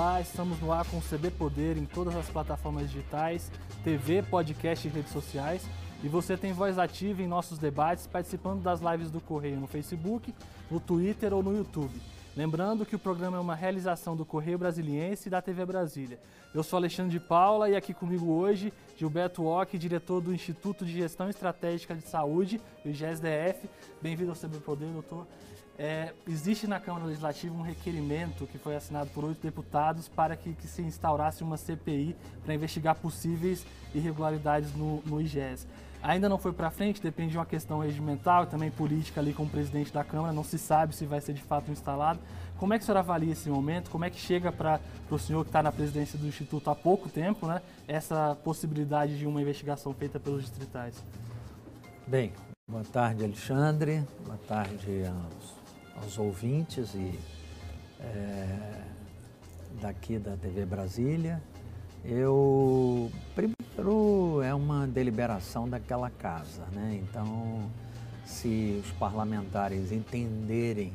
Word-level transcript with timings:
Olá, 0.00 0.20
estamos 0.20 0.60
no 0.60 0.70
ar 0.70 0.88
com 0.88 0.98
o 0.98 1.02
CB 1.02 1.32
Poder 1.32 1.76
em 1.76 1.84
todas 1.84 2.14
as 2.14 2.30
plataformas 2.30 2.88
digitais, 2.88 3.50
TV, 3.82 4.22
podcast 4.22 4.86
e 4.86 4.90
redes 4.92 5.10
sociais. 5.10 5.68
E 6.04 6.08
você 6.08 6.36
tem 6.36 6.52
voz 6.52 6.78
ativa 6.78 7.20
em 7.20 7.26
nossos 7.26 7.58
debates 7.58 8.06
participando 8.06 8.62
das 8.62 8.78
lives 8.78 9.10
do 9.10 9.20
Correio 9.20 9.58
no 9.58 9.66
Facebook, 9.66 10.32
no 10.70 10.78
Twitter 10.78 11.34
ou 11.34 11.42
no 11.42 11.52
YouTube. 11.52 12.00
Lembrando 12.36 12.86
que 12.86 12.94
o 12.94 12.98
programa 12.98 13.38
é 13.38 13.40
uma 13.40 13.56
realização 13.56 14.14
do 14.14 14.24
Correio 14.24 14.56
Brasiliense 14.56 15.26
e 15.26 15.30
da 15.32 15.42
TV 15.42 15.66
Brasília. 15.66 16.20
Eu 16.54 16.62
sou 16.62 16.76
Alexandre 16.76 17.10
de 17.10 17.18
Paula 17.18 17.68
e 17.68 17.74
aqui 17.74 17.92
comigo 17.92 18.30
hoje 18.30 18.72
Gilberto 18.96 19.44
Ock, 19.46 19.76
diretor 19.76 20.20
do 20.20 20.32
Instituto 20.32 20.86
de 20.86 20.92
Gestão 20.92 21.28
Estratégica 21.28 21.96
de 21.96 22.02
Saúde, 22.02 22.60
o 22.84 22.88
IGESDF. 22.88 23.68
Bem-vindo 24.00 24.30
ao 24.30 24.36
CB 24.36 24.58
Poder, 24.58 24.86
doutor. 24.90 25.26
É, 25.78 26.12
existe 26.26 26.66
na 26.66 26.80
Câmara 26.80 27.04
Legislativa 27.04 27.54
um 27.54 27.62
requerimento 27.62 28.48
que 28.48 28.58
foi 28.58 28.74
assinado 28.74 29.10
por 29.10 29.24
oito 29.24 29.40
deputados 29.40 30.08
para 30.08 30.36
que, 30.36 30.52
que 30.52 30.66
se 30.66 30.82
instaurasse 30.82 31.44
uma 31.44 31.56
CPI 31.56 32.16
para 32.44 32.52
investigar 32.52 32.96
possíveis 32.96 33.64
irregularidades 33.94 34.74
no, 34.74 35.00
no 35.06 35.20
IGES. 35.20 35.68
Ainda 36.02 36.28
não 36.28 36.36
foi 36.36 36.52
para 36.52 36.70
frente, 36.70 37.00
depende 37.00 37.32
de 37.32 37.38
uma 37.38 37.46
questão 37.46 37.78
regimental 37.78 38.44
e 38.44 38.46
também 38.46 38.70
política 38.70 39.20
ali 39.20 39.32
com 39.32 39.44
o 39.44 39.48
presidente 39.48 39.92
da 39.92 40.02
Câmara, 40.02 40.32
não 40.32 40.42
se 40.42 40.58
sabe 40.58 40.94
se 40.94 41.06
vai 41.06 41.20
ser 41.20 41.32
de 41.32 41.42
fato 41.42 41.70
instalado. 41.70 42.18
Como 42.56 42.74
é 42.74 42.78
que 42.78 42.82
o 42.82 42.86
senhor 42.86 42.98
avalia 42.98 43.32
esse 43.32 43.48
momento? 43.48 43.88
Como 43.88 44.04
é 44.04 44.10
que 44.10 44.18
chega 44.18 44.50
para 44.50 44.80
o 45.08 45.18
senhor 45.18 45.44
que 45.44 45.50
está 45.50 45.62
na 45.62 45.70
presidência 45.70 46.18
do 46.18 46.26
Instituto 46.26 46.70
há 46.70 46.74
pouco 46.74 47.08
tempo, 47.08 47.46
né, 47.46 47.62
essa 47.86 48.36
possibilidade 48.42 49.16
de 49.16 49.26
uma 49.26 49.40
investigação 49.40 49.92
feita 49.92 50.18
pelos 50.18 50.42
distritais? 50.42 51.04
Bem, 52.06 52.32
boa 52.68 52.84
tarde, 52.84 53.24
Alexandre, 53.24 54.04
boa 54.24 54.38
tarde 54.46 55.02
aos, 55.04 55.57
aos 56.02 56.18
ouvintes 56.18 56.94
e 56.94 57.18
é, 58.00 58.82
daqui 59.80 60.18
da 60.18 60.36
TV 60.36 60.64
Brasília. 60.64 61.42
Eu 62.04 63.10
primeiro 63.34 64.42
é 64.42 64.54
uma 64.54 64.86
deliberação 64.86 65.68
daquela 65.68 66.10
casa, 66.10 66.64
né? 66.72 67.00
Então, 67.02 67.70
se 68.24 68.80
os 68.84 68.90
parlamentares 68.92 69.92
entenderem 69.92 70.92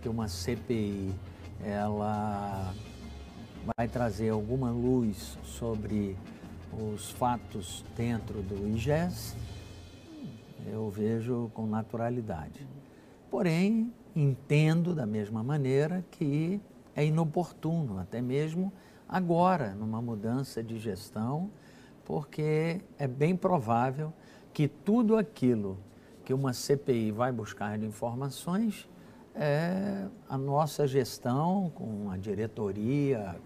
que 0.00 0.08
uma 0.08 0.28
CPI 0.28 1.12
ela 1.64 2.74
vai 3.76 3.86
trazer 3.86 4.30
alguma 4.30 4.70
luz 4.70 5.38
sobre 5.44 6.16
os 6.72 7.10
fatos 7.12 7.84
dentro 7.96 8.42
do 8.42 8.66
IGES, 8.74 9.36
eu 10.66 10.90
vejo 10.90 11.50
com 11.54 11.66
naturalidade. 11.66 12.66
Porém, 13.30 13.92
entendo 14.14 14.94
da 14.94 15.06
mesma 15.06 15.42
maneira 15.42 16.04
que 16.10 16.60
é 16.94 17.04
inoportuno, 17.04 17.98
até 17.98 18.20
mesmo 18.20 18.72
agora, 19.08 19.74
numa 19.74 20.00
mudança 20.00 20.62
de 20.62 20.78
gestão, 20.78 21.50
porque 22.04 22.80
é 22.98 23.06
bem 23.06 23.36
provável 23.36 24.12
que 24.52 24.68
tudo 24.68 25.16
aquilo 25.16 25.78
que 26.24 26.34
uma 26.34 26.52
CPI 26.52 27.10
vai 27.10 27.32
buscar 27.32 27.78
de 27.78 27.86
informações 27.86 28.88
é 29.34 30.06
a 30.28 30.36
nossa 30.36 30.86
gestão 30.86 31.70
com 31.74 32.10
a 32.10 32.16
diretoria, 32.16 33.36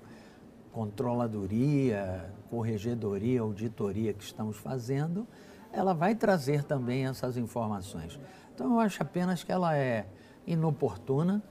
controladoria, 0.73 2.29
corregedoria, 2.51 3.41
auditoria 3.41 4.13
que 4.13 4.25
estamos 4.25 4.57
fazendo, 4.57 5.27
ela 5.73 5.95
vai 5.95 6.15
trazer 6.15 6.65
também 6.65 7.07
essas 7.07 7.37
informações. 7.37 8.19
Então 8.55 8.73
eu 8.73 8.81
acho 8.81 9.03
apenas 9.03 9.45
que 9.45 9.53
ela 9.53 9.77
é 9.77 10.07
inoportuna, 10.47 11.43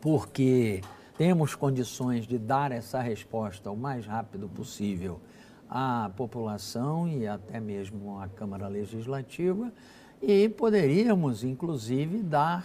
porque 0.00 0.80
temos 1.16 1.54
condições 1.54 2.26
de 2.26 2.38
dar 2.38 2.72
essa 2.72 3.00
resposta 3.00 3.70
o 3.70 3.76
mais 3.76 4.06
rápido 4.06 4.48
possível 4.48 5.20
à 5.68 6.10
população 6.16 7.08
e 7.08 7.26
até 7.26 7.60
mesmo 7.60 8.18
à 8.20 8.28
Câmara 8.28 8.68
Legislativa 8.68 9.72
e 10.22 10.48
poderíamos, 10.48 11.42
inclusive, 11.42 12.22
dar 12.22 12.64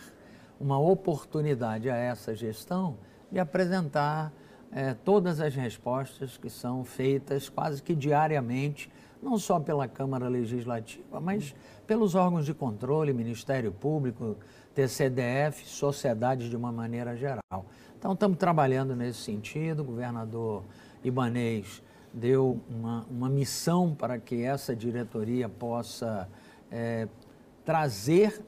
uma 0.59 0.79
oportunidade 0.79 1.89
a 1.89 1.95
essa 1.95 2.35
gestão 2.35 2.97
de 3.31 3.39
apresentar 3.39 4.31
é, 4.71 4.93
todas 4.93 5.39
as 5.39 5.55
respostas 5.55 6.37
que 6.37 6.49
são 6.49 6.83
feitas 6.83 7.49
quase 7.49 7.81
que 7.81 7.95
diariamente, 7.95 8.91
não 9.21 9.37
só 9.39 9.59
pela 9.59 9.87
Câmara 9.87 10.27
Legislativa, 10.27 11.19
mas 11.19 11.55
pelos 11.87 12.13
órgãos 12.13 12.45
de 12.45 12.53
controle, 12.53 13.13
Ministério 13.13 13.71
Público, 13.71 14.35
TCDF, 14.75 15.65
sociedade 15.65 16.49
de 16.49 16.55
uma 16.55 16.71
maneira 16.71 17.15
geral. 17.15 17.65
Então, 17.97 18.13
estamos 18.13 18.37
trabalhando 18.37 18.95
nesse 18.95 19.19
sentido. 19.21 19.79
O 19.81 19.85
governador 19.85 20.63
Ibanês 21.03 21.81
deu 22.13 22.59
uma, 22.69 23.05
uma 23.09 23.29
missão 23.29 23.95
para 23.95 24.19
que 24.19 24.43
essa 24.43 24.75
diretoria 24.75 25.47
possa 25.47 26.27
é, 26.69 27.07
trazer 27.65 28.43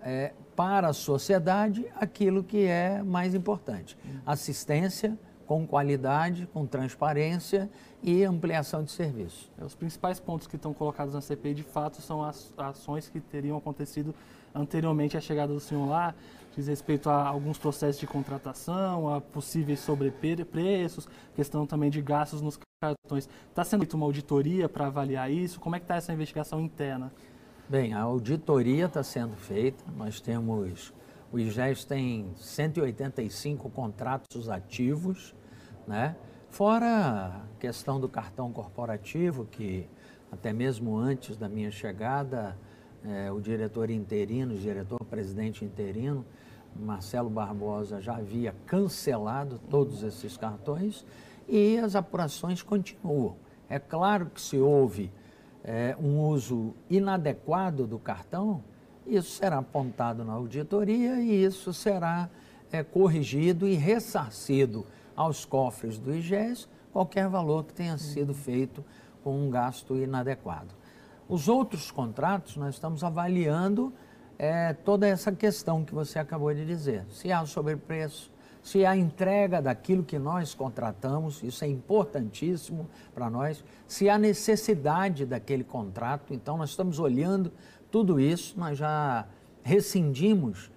é, 0.00 0.32
para 0.54 0.88
a 0.88 0.92
sociedade 0.92 1.86
aquilo 1.96 2.44
que 2.44 2.64
é 2.64 3.02
mais 3.02 3.34
importante: 3.34 3.98
assistência 4.24 5.18
com 5.46 5.66
qualidade, 5.66 6.48
com 6.52 6.66
transparência 6.66 7.70
e 8.02 8.24
ampliação 8.24 8.82
de 8.82 8.90
serviço. 8.90 9.50
É, 9.58 9.64
os 9.64 9.74
principais 9.74 10.18
pontos 10.20 10.46
que 10.46 10.56
estão 10.56 10.72
colocados 10.72 11.14
na 11.14 11.20
CPI, 11.20 11.54
de 11.54 11.62
fato, 11.62 12.00
são 12.00 12.22
as 12.22 12.52
ações 12.56 13.08
que 13.08 13.20
teriam 13.20 13.56
acontecido 13.56 14.14
anteriormente 14.54 15.16
à 15.16 15.20
chegada 15.20 15.52
do 15.52 15.60
senhor 15.60 15.86
lá, 15.88 16.14
diz 16.54 16.68
respeito 16.68 17.10
a 17.10 17.26
alguns 17.26 17.58
processos 17.58 17.98
de 17.98 18.06
contratação, 18.06 19.12
a 19.12 19.20
possíveis 19.20 19.80
sobrepreços, 19.80 21.08
questão 21.34 21.66
também 21.66 21.90
de 21.90 22.00
gastos 22.00 22.40
nos 22.40 22.58
cartões. 22.80 23.28
Está 23.48 23.64
sendo 23.64 23.80
feita 23.80 23.96
uma 23.96 24.06
auditoria 24.06 24.68
para 24.68 24.86
avaliar 24.86 25.30
isso? 25.30 25.58
Como 25.58 25.74
é 25.74 25.78
que 25.78 25.84
está 25.84 25.96
essa 25.96 26.12
investigação 26.12 26.60
interna? 26.60 27.12
Bem, 27.68 27.94
a 27.94 28.02
auditoria 28.02 28.84
está 28.84 29.02
sendo 29.02 29.34
feita. 29.36 29.82
Nós 29.96 30.20
temos, 30.20 30.92
o 31.34 31.38
IGES 31.40 31.84
tem 31.84 32.30
185 32.36 33.68
contratos 33.70 34.48
ativos, 34.48 35.34
né? 35.84 36.14
Fora 36.48 36.86
a 36.86 37.58
questão 37.58 37.98
do 37.98 38.08
cartão 38.08 38.52
corporativo, 38.52 39.44
que 39.44 39.88
até 40.30 40.52
mesmo 40.52 40.96
antes 40.96 41.36
da 41.36 41.48
minha 41.48 41.72
chegada, 41.72 42.56
é, 43.04 43.32
o 43.32 43.40
diretor 43.40 43.90
interino, 43.90 44.54
o 44.54 44.56
diretor-presidente 44.56 45.64
interino, 45.64 46.24
Marcelo 46.76 47.28
Barbosa 47.28 48.00
já 48.00 48.14
havia 48.14 48.54
cancelado 48.64 49.58
todos 49.68 50.04
esses 50.04 50.36
cartões 50.36 51.04
e 51.48 51.78
as 51.78 51.96
apurações 51.96 52.62
continuam. 52.62 53.34
É 53.68 53.80
claro 53.80 54.26
que 54.26 54.40
se 54.40 54.56
houve 54.56 55.10
é, 55.64 55.96
um 55.98 56.20
uso 56.20 56.74
inadequado 56.88 57.88
do 57.88 57.98
cartão, 57.98 58.62
isso 59.06 59.30
será 59.30 59.58
apontado 59.58 60.24
na 60.24 60.32
auditoria 60.32 61.20
e 61.20 61.44
isso 61.44 61.72
será 61.72 62.28
é, 62.72 62.82
corrigido 62.82 63.66
e 63.68 63.74
ressarcido 63.74 64.86
aos 65.14 65.44
cofres 65.44 65.98
do 65.98 66.14
IGES 66.14 66.68
qualquer 66.92 67.28
valor 67.28 67.64
que 67.64 67.74
tenha 67.74 67.98
sido 67.98 68.32
feito 68.32 68.84
com 69.22 69.46
um 69.46 69.50
gasto 69.50 69.96
inadequado. 69.96 70.74
Os 71.28 71.48
outros 71.48 71.90
contratos, 71.90 72.56
nós 72.56 72.74
estamos 72.74 73.02
avaliando 73.02 73.92
é, 74.38 74.72
toda 74.72 75.06
essa 75.06 75.32
questão 75.32 75.84
que 75.84 75.94
você 75.94 76.18
acabou 76.18 76.52
de 76.52 76.64
dizer. 76.64 77.04
Se 77.10 77.32
há 77.32 77.44
sobrepreço, 77.46 78.30
se 78.62 78.84
há 78.84 78.96
entrega 78.96 79.60
daquilo 79.60 80.02
que 80.02 80.18
nós 80.18 80.54
contratamos, 80.54 81.42
isso 81.42 81.64
é 81.64 81.68
importantíssimo 81.68 82.88
para 83.14 83.28
nós, 83.28 83.64
se 83.86 84.08
há 84.08 84.18
necessidade 84.18 85.26
daquele 85.26 85.64
contrato, 85.64 86.32
então 86.32 86.56
nós 86.56 86.70
estamos 86.70 86.98
olhando 86.98 87.52
tudo 87.94 88.18
isso, 88.18 88.58
nós 88.58 88.76
já 88.76 89.24
rescindimos 89.62 90.68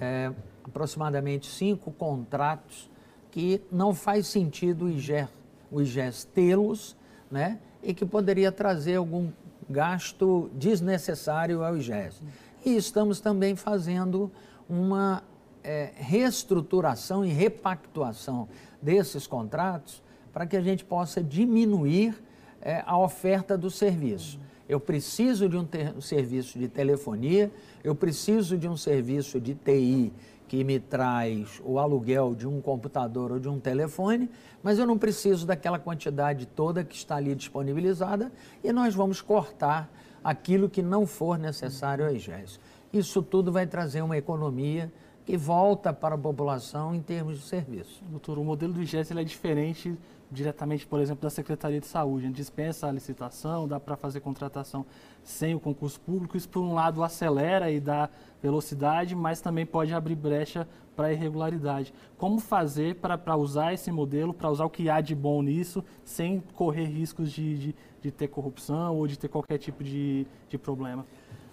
é, 0.00 0.32
aproximadamente 0.64 1.46
cinco 1.46 1.92
contratos 1.92 2.88
que 3.30 3.60
não 3.70 3.92
faz 3.92 4.28
sentido 4.28 4.86
o 4.86 4.88
IGES, 4.88 5.28
o 5.70 5.82
IGES 5.82 6.24
tê-los, 6.24 6.96
né, 7.30 7.58
e 7.82 7.92
que 7.92 8.06
poderia 8.06 8.50
trazer 8.50 8.96
algum 8.96 9.30
gasto 9.68 10.48
desnecessário 10.54 11.62
ao 11.62 11.76
IGES. 11.76 12.22
E 12.64 12.74
estamos 12.74 13.20
também 13.20 13.54
fazendo 13.54 14.32
uma 14.66 15.22
é, 15.62 15.92
reestruturação 15.96 17.26
e 17.26 17.28
repactuação 17.28 18.48
desses 18.80 19.26
contratos 19.26 20.02
para 20.32 20.46
que 20.46 20.56
a 20.56 20.62
gente 20.62 20.82
possa 20.82 21.22
diminuir 21.22 22.16
é, 22.62 22.82
a 22.86 22.96
oferta 22.96 23.54
do 23.54 23.70
serviço. 23.70 24.40
Eu 24.68 24.80
preciso 24.80 25.48
de 25.48 25.56
um, 25.56 25.64
ter, 25.64 25.94
um 25.94 26.00
serviço 26.00 26.58
de 26.58 26.68
telefonia, 26.68 27.52
eu 27.82 27.94
preciso 27.94 28.56
de 28.56 28.66
um 28.66 28.76
serviço 28.76 29.40
de 29.40 29.54
TI 29.54 30.12
que 30.48 30.62
me 30.62 30.78
traz 30.78 31.60
o 31.64 31.78
aluguel 31.78 32.34
de 32.34 32.46
um 32.46 32.60
computador 32.60 33.32
ou 33.32 33.38
de 33.38 33.48
um 33.48 33.58
telefone, 33.58 34.30
mas 34.62 34.78
eu 34.78 34.86
não 34.86 34.96
preciso 34.96 35.46
daquela 35.46 35.78
quantidade 35.78 36.46
toda 36.46 36.84
que 36.84 36.94
está 36.94 37.16
ali 37.16 37.34
disponibilizada 37.34 38.30
e 38.62 38.72
nós 38.72 38.94
vamos 38.94 39.20
cortar 39.20 39.90
aquilo 40.22 40.70
que 40.70 40.82
não 40.82 41.06
for 41.06 41.38
necessário 41.38 42.06
ao 42.06 42.14
IGES. 42.14 42.58
Isso 42.92 43.22
tudo 43.22 43.50
vai 43.50 43.66
trazer 43.66 44.00
uma 44.02 44.16
economia 44.16 44.90
que 45.24 45.36
volta 45.36 45.92
para 45.92 46.14
a 46.14 46.18
população 46.18 46.94
em 46.94 47.00
termos 47.00 47.38
de 47.38 47.44
serviço. 47.44 48.02
Doutor, 48.04 48.38
o 48.38 48.44
modelo 48.44 48.74
do 48.74 48.82
IGES 48.82 49.10
é 49.10 49.24
diferente 49.24 49.96
diretamente, 50.30 50.86
por 50.86 51.00
exemplo, 51.00 51.22
da 51.22 51.30
Secretaria 51.30 51.80
de 51.80 51.86
Saúde. 51.86 52.30
Dispensa 52.30 52.88
a 52.88 52.92
licitação, 52.92 53.68
dá 53.68 53.78
para 53.78 53.96
fazer 53.96 54.20
contratação 54.20 54.84
sem 55.22 55.54
o 55.54 55.60
concurso 55.60 56.00
público. 56.00 56.36
Isso, 56.36 56.48
por 56.48 56.60
um 56.60 56.74
lado, 56.74 57.02
acelera 57.02 57.70
e 57.70 57.80
dá 57.80 58.10
velocidade, 58.42 59.14
mas 59.14 59.40
também 59.40 59.64
pode 59.64 59.94
abrir 59.94 60.16
brecha 60.16 60.68
para 60.94 61.12
irregularidade. 61.12 61.94
Como 62.18 62.38
fazer 62.38 62.96
para 62.96 63.36
usar 63.36 63.72
esse 63.72 63.90
modelo, 63.90 64.34
para 64.34 64.50
usar 64.50 64.64
o 64.64 64.70
que 64.70 64.90
há 64.90 65.00
de 65.00 65.14
bom 65.14 65.42
nisso, 65.42 65.82
sem 66.04 66.40
correr 66.54 66.84
riscos 66.84 67.32
de, 67.32 67.58
de, 67.58 67.76
de 68.02 68.10
ter 68.10 68.28
corrupção 68.28 68.96
ou 68.96 69.06
de 69.06 69.18
ter 69.18 69.28
qualquer 69.28 69.58
tipo 69.58 69.82
de, 69.82 70.26
de 70.48 70.58
problema? 70.58 71.06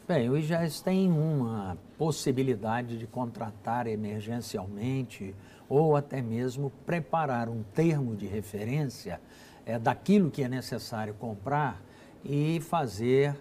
Bem, 0.08 0.30
o 0.30 0.36
IGES 0.36 0.82
tem 0.82 1.12
uma 1.12 1.78
possibilidade 1.96 2.98
de 2.98 3.06
contratar 3.06 3.86
emergencialmente 3.86 5.36
ou 5.70 5.96
até 5.96 6.24
mesmo 6.24 6.72
preparar 6.86 7.48
um 7.48 7.62
termo 7.62 8.16
de 8.16 8.26
referência 8.26 9.22
é, 9.64 9.78
daquilo 9.78 10.32
que 10.32 10.44
é 10.44 10.50
necessário 10.50 11.14
comprar 11.14 11.80
e 12.26 12.60
fazer 12.62 13.40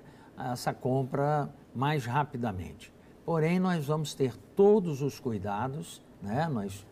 essa 0.53 0.73
compra 0.73 1.49
mais 1.75 2.05
rapidamente. 2.05 2.93
Porém, 3.25 3.59
nós 3.59 3.87
vamos 3.87 4.13
ter 4.13 4.37
todos 4.55 5.01
os 5.01 5.19
cuidados, 5.19 6.03
né? 6.23 6.47
nós 6.47 6.87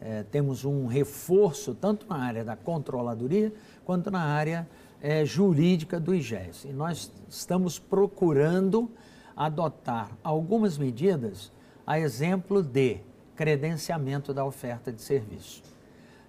é, 0.00 0.24
temos 0.24 0.64
um 0.64 0.86
reforço 0.86 1.74
tanto 1.76 2.06
na 2.08 2.16
área 2.16 2.44
da 2.44 2.56
controladoria 2.56 3.52
quanto 3.84 4.10
na 4.10 4.22
área 4.22 4.68
é, 5.00 5.24
jurídica 5.24 6.00
do 6.00 6.12
IGES. 6.12 6.64
E 6.64 6.72
nós 6.72 7.10
estamos 7.28 7.78
procurando 7.78 8.90
adotar 9.36 10.10
algumas 10.22 10.78
medidas 10.78 11.50
a 11.86 11.98
exemplo 11.98 12.62
de 12.62 12.98
credenciamento 13.34 14.32
da 14.32 14.44
oferta 14.44 14.92
de 14.92 15.02
serviço. 15.02 15.62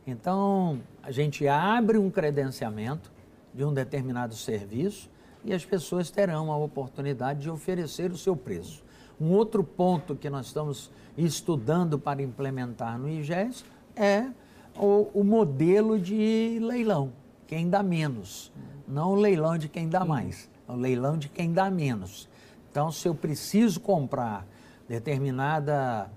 Então, 0.06 0.82
a 1.02 1.12
gente 1.12 1.48
abre 1.48 1.98
um 1.98 2.10
credenciamento 2.10 3.12
de 3.54 3.64
um 3.64 3.74
determinado 3.74 4.36
serviço 4.36 5.10
e 5.46 5.54
as 5.54 5.66
pessoas 5.66 6.10
terão 6.10 6.52
a 6.52 6.58
oportunidade 6.58 7.42
de 7.42 7.50
oferecer 7.50 8.12
o 8.12 8.18
seu 8.18 8.36
preço. 8.36 8.84
Um 9.20 9.32
outro 9.32 9.64
ponto 9.64 10.16
que 10.16 10.30
nós 10.30 10.48
estamos 10.48 10.90
estudando 11.18 12.00
para 12.00 12.22
implementar 12.22 12.98
no 12.98 13.10
IGES 13.10 13.64
é 13.96 14.28
o, 14.76 15.10
o 15.14 15.24
modelo 15.24 16.00
de 16.00 16.60
leilão, 16.62 17.12
quem 17.48 17.70
dá 17.70 17.84
menos, 17.84 18.52
não 18.88 19.12
o 19.12 19.16
leilão 19.16 19.58
de 19.58 19.70
quem 19.70 19.88
dá 19.88 20.04
mais, 20.04 20.50
é 20.68 20.72
o 20.72 20.76
leilão 20.76 21.18
de 21.18 21.30
quem 21.30 21.54
dá 21.54 21.70
menos. 21.70 22.28
Então, 22.74 22.92
se 22.92 23.08
eu 23.08 23.14
preciso 23.14 23.80
comprar 23.80 24.48
determinada 24.90 26.10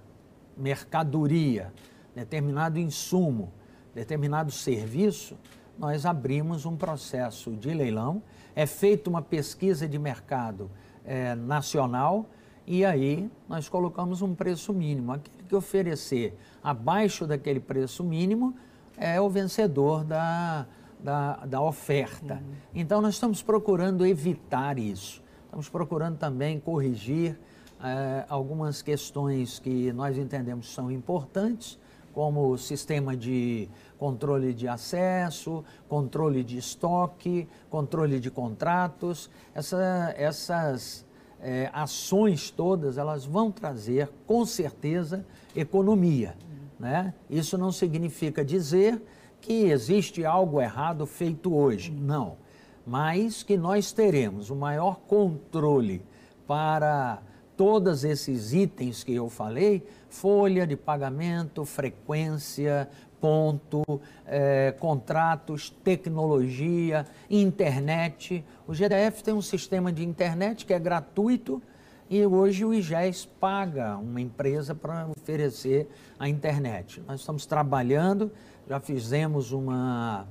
mercadoria, 0.56 1.70
determinado 2.14 2.78
insumo, 2.78 3.52
determinado 3.94 4.50
serviço, 4.50 5.36
nós 5.78 6.06
abrimos 6.06 6.64
um 6.64 6.74
processo 6.74 7.50
de 7.50 7.74
leilão, 7.74 8.22
é 8.54 8.64
feita 8.64 9.10
uma 9.10 9.20
pesquisa 9.20 9.86
de 9.86 9.98
mercado 9.98 10.70
é, 11.04 11.34
nacional 11.34 12.24
e 12.66 12.86
aí 12.86 13.30
nós 13.46 13.68
colocamos 13.68 14.22
um 14.22 14.34
preço 14.34 14.72
mínimo. 14.72 15.12
Aquele 15.12 15.44
que 15.46 15.54
oferecer 15.54 16.38
abaixo 16.64 17.26
daquele 17.26 17.60
preço 17.60 18.02
mínimo 18.02 18.56
é 18.96 19.20
o 19.20 19.28
vencedor 19.28 20.04
da, 20.04 20.66
da, 20.98 21.36
da 21.44 21.60
oferta. 21.60 22.36
Uhum. 22.36 22.54
Então 22.74 23.02
nós 23.02 23.12
estamos 23.12 23.42
procurando 23.42 24.06
evitar 24.06 24.78
isso. 24.78 25.25
Estamos 25.56 25.70
procurando 25.70 26.18
também 26.18 26.60
corrigir 26.60 27.34
eh, 27.82 28.26
algumas 28.28 28.82
questões 28.82 29.58
que 29.58 29.90
nós 29.90 30.18
entendemos 30.18 30.70
são 30.70 30.90
importantes, 30.90 31.78
como 32.12 32.50
o 32.50 32.58
sistema 32.58 33.16
de 33.16 33.66
controle 33.96 34.52
de 34.52 34.68
acesso, 34.68 35.64
controle 35.88 36.44
de 36.44 36.58
estoque, 36.58 37.48
controle 37.70 38.20
de 38.20 38.30
contratos. 38.30 39.30
Essa, 39.54 40.14
essas 40.18 41.06
eh, 41.40 41.70
ações 41.72 42.50
todas, 42.50 42.98
elas 42.98 43.24
vão 43.24 43.50
trazer, 43.50 44.10
com 44.26 44.44
certeza, 44.44 45.24
economia. 45.54 46.36
Né? 46.78 47.14
Isso 47.30 47.56
não 47.56 47.72
significa 47.72 48.44
dizer 48.44 49.02
que 49.40 49.70
existe 49.70 50.22
algo 50.22 50.60
errado 50.60 51.06
feito 51.06 51.56
hoje. 51.56 51.90
Não 51.90 52.44
mas 52.86 53.42
que 53.42 53.56
nós 53.56 53.90
teremos 53.90 54.48
o 54.48 54.54
maior 54.54 55.00
controle 55.00 56.02
para 56.46 57.20
todos 57.56 58.04
esses 58.04 58.52
itens 58.52 59.02
que 59.02 59.14
eu 59.14 59.28
falei, 59.28 59.84
folha 60.08 60.66
de 60.66 60.76
pagamento, 60.76 61.64
frequência, 61.64 62.88
ponto, 63.20 63.82
é, 64.26 64.72
contratos, 64.78 65.70
tecnologia, 65.82 67.04
internet. 67.28 68.44
O 68.68 68.72
GDF 68.72 69.22
tem 69.24 69.34
um 69.34 69.42
sistema 69.42 69.90
de 69.90 70.04
internet 70.04 70.64
que 70.64 70.72
é 70.72 70.78
gratuito 70.78 71.60
e 72.08 72.24
hoje 72.24 72.64
o 72.64 72.72
IGES 72.72 73.26
paga 73.40 73.96
uma 73.96 74.20
empresa 74.20 74.74
para 74.76 75.08
oferecer 75.08 75.88
a 76.18 76.28
internet. 76.28 77.02
Nós 77.06 77.20
estamos 77.20 77.46
trabalhando, 77.46 78.30
já 78.68 78.78
fizemos 78.78 79.50
uma, 79.50 80.28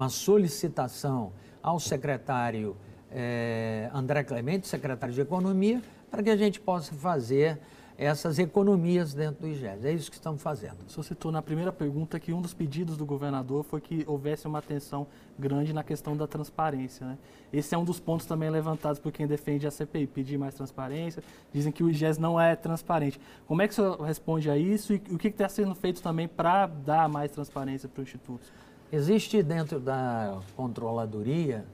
uma 0.00 0.08
solicitação 0.08 1.32
ao 1.64 1.80
secretário 1.80 2.76
eh, 3.10 3.88
André 3.94 4.22
Clemente, 4.22 4.68
secretário 4.68 5.14
de 5.14 5.20
Economia, 5.22 5.82
para 6.10 6.22
que 6.22 6.28
a 6.28 6.36
gente 6.36 6.60
possa 6.60 6.92
fazer 6.92 7.58
essas 7.96 8.38
economias 8.38 9.14
dentro 9.14 9.42
do 9.42 9.48
IGES. 9.48 9.84
É 9.84 9.92
isso 9.92 10.10
que 10.10 10.16
estamos 10.16 10.42
fazendo. 10.42 10.76
O 10.86 10.90
senhor 10.90 11.04
citou 11.04 11.32
na 11.32 11.40
primeira 11.40 11.72
pergunta 11.72 12.20
que 12.20 12.34
um 12.34 12.42
dos 12.42 12.52
pedidos 12.52 12.98
do 12.98 13.06
governador 13.06 13.64
foi 13.64 13.80
que 13.80 14.04
houvesse 14.06 14.46
uma 14.46 14.58
atenção 14.58 15.06
grande 15.38 15.72
na 15.72 15.82
questão 15.82 16.14
da 16.14 16.26
transparência. 16.26 17.06
Né? 17.06 17.16
Esse 17.50 17.74
é 17.74 17.78
um 17.78 17.84
dos 17.84 17.98
pontos 17.98 18.26
também 18.26 18.50
levantados 18.50 18.98
por 18.98 19.10
quem 19.10 19.26
defende 19.26 19.66
a 19.66 19.70
CPI, 19.70 20.06
pedir 20.08 20.36
mais 20.36 20.54
transparência. 20.54 21.22
Dizem 21.50 21.72
que 21.72 21.82
o 21.82 21.88
IGES 21.88 22.18
não 22.18 22.38
é 22.38 22.54
transparente. 22.54 23.18
Como 23.46 23.62
é 23.62 23.68
que 23.68 23.72
o 23.72 23.76
senhor 23.76 23.98
responde 24.02 24.50
a 24.50 24.58
isso 24.58 24.92
e 24.92 24.96
o 25.10 25.16
que 25.16 25.28
está 25.28 25.48
sendo 25.48 25.74
feito 25.74 26.02
também 26.02 26.28
para 26.28 26.66
dar 26.66 27.08
mais 27.08 27.30
transparência 27.30 27.88
para 27.88 28.00
o 28.00 28.02
Instituto? 28.02 28.52
Existe 28.94 29.42
dentro 29.42 29.80
da 29.80 30.38
controladoria 30.54 31.66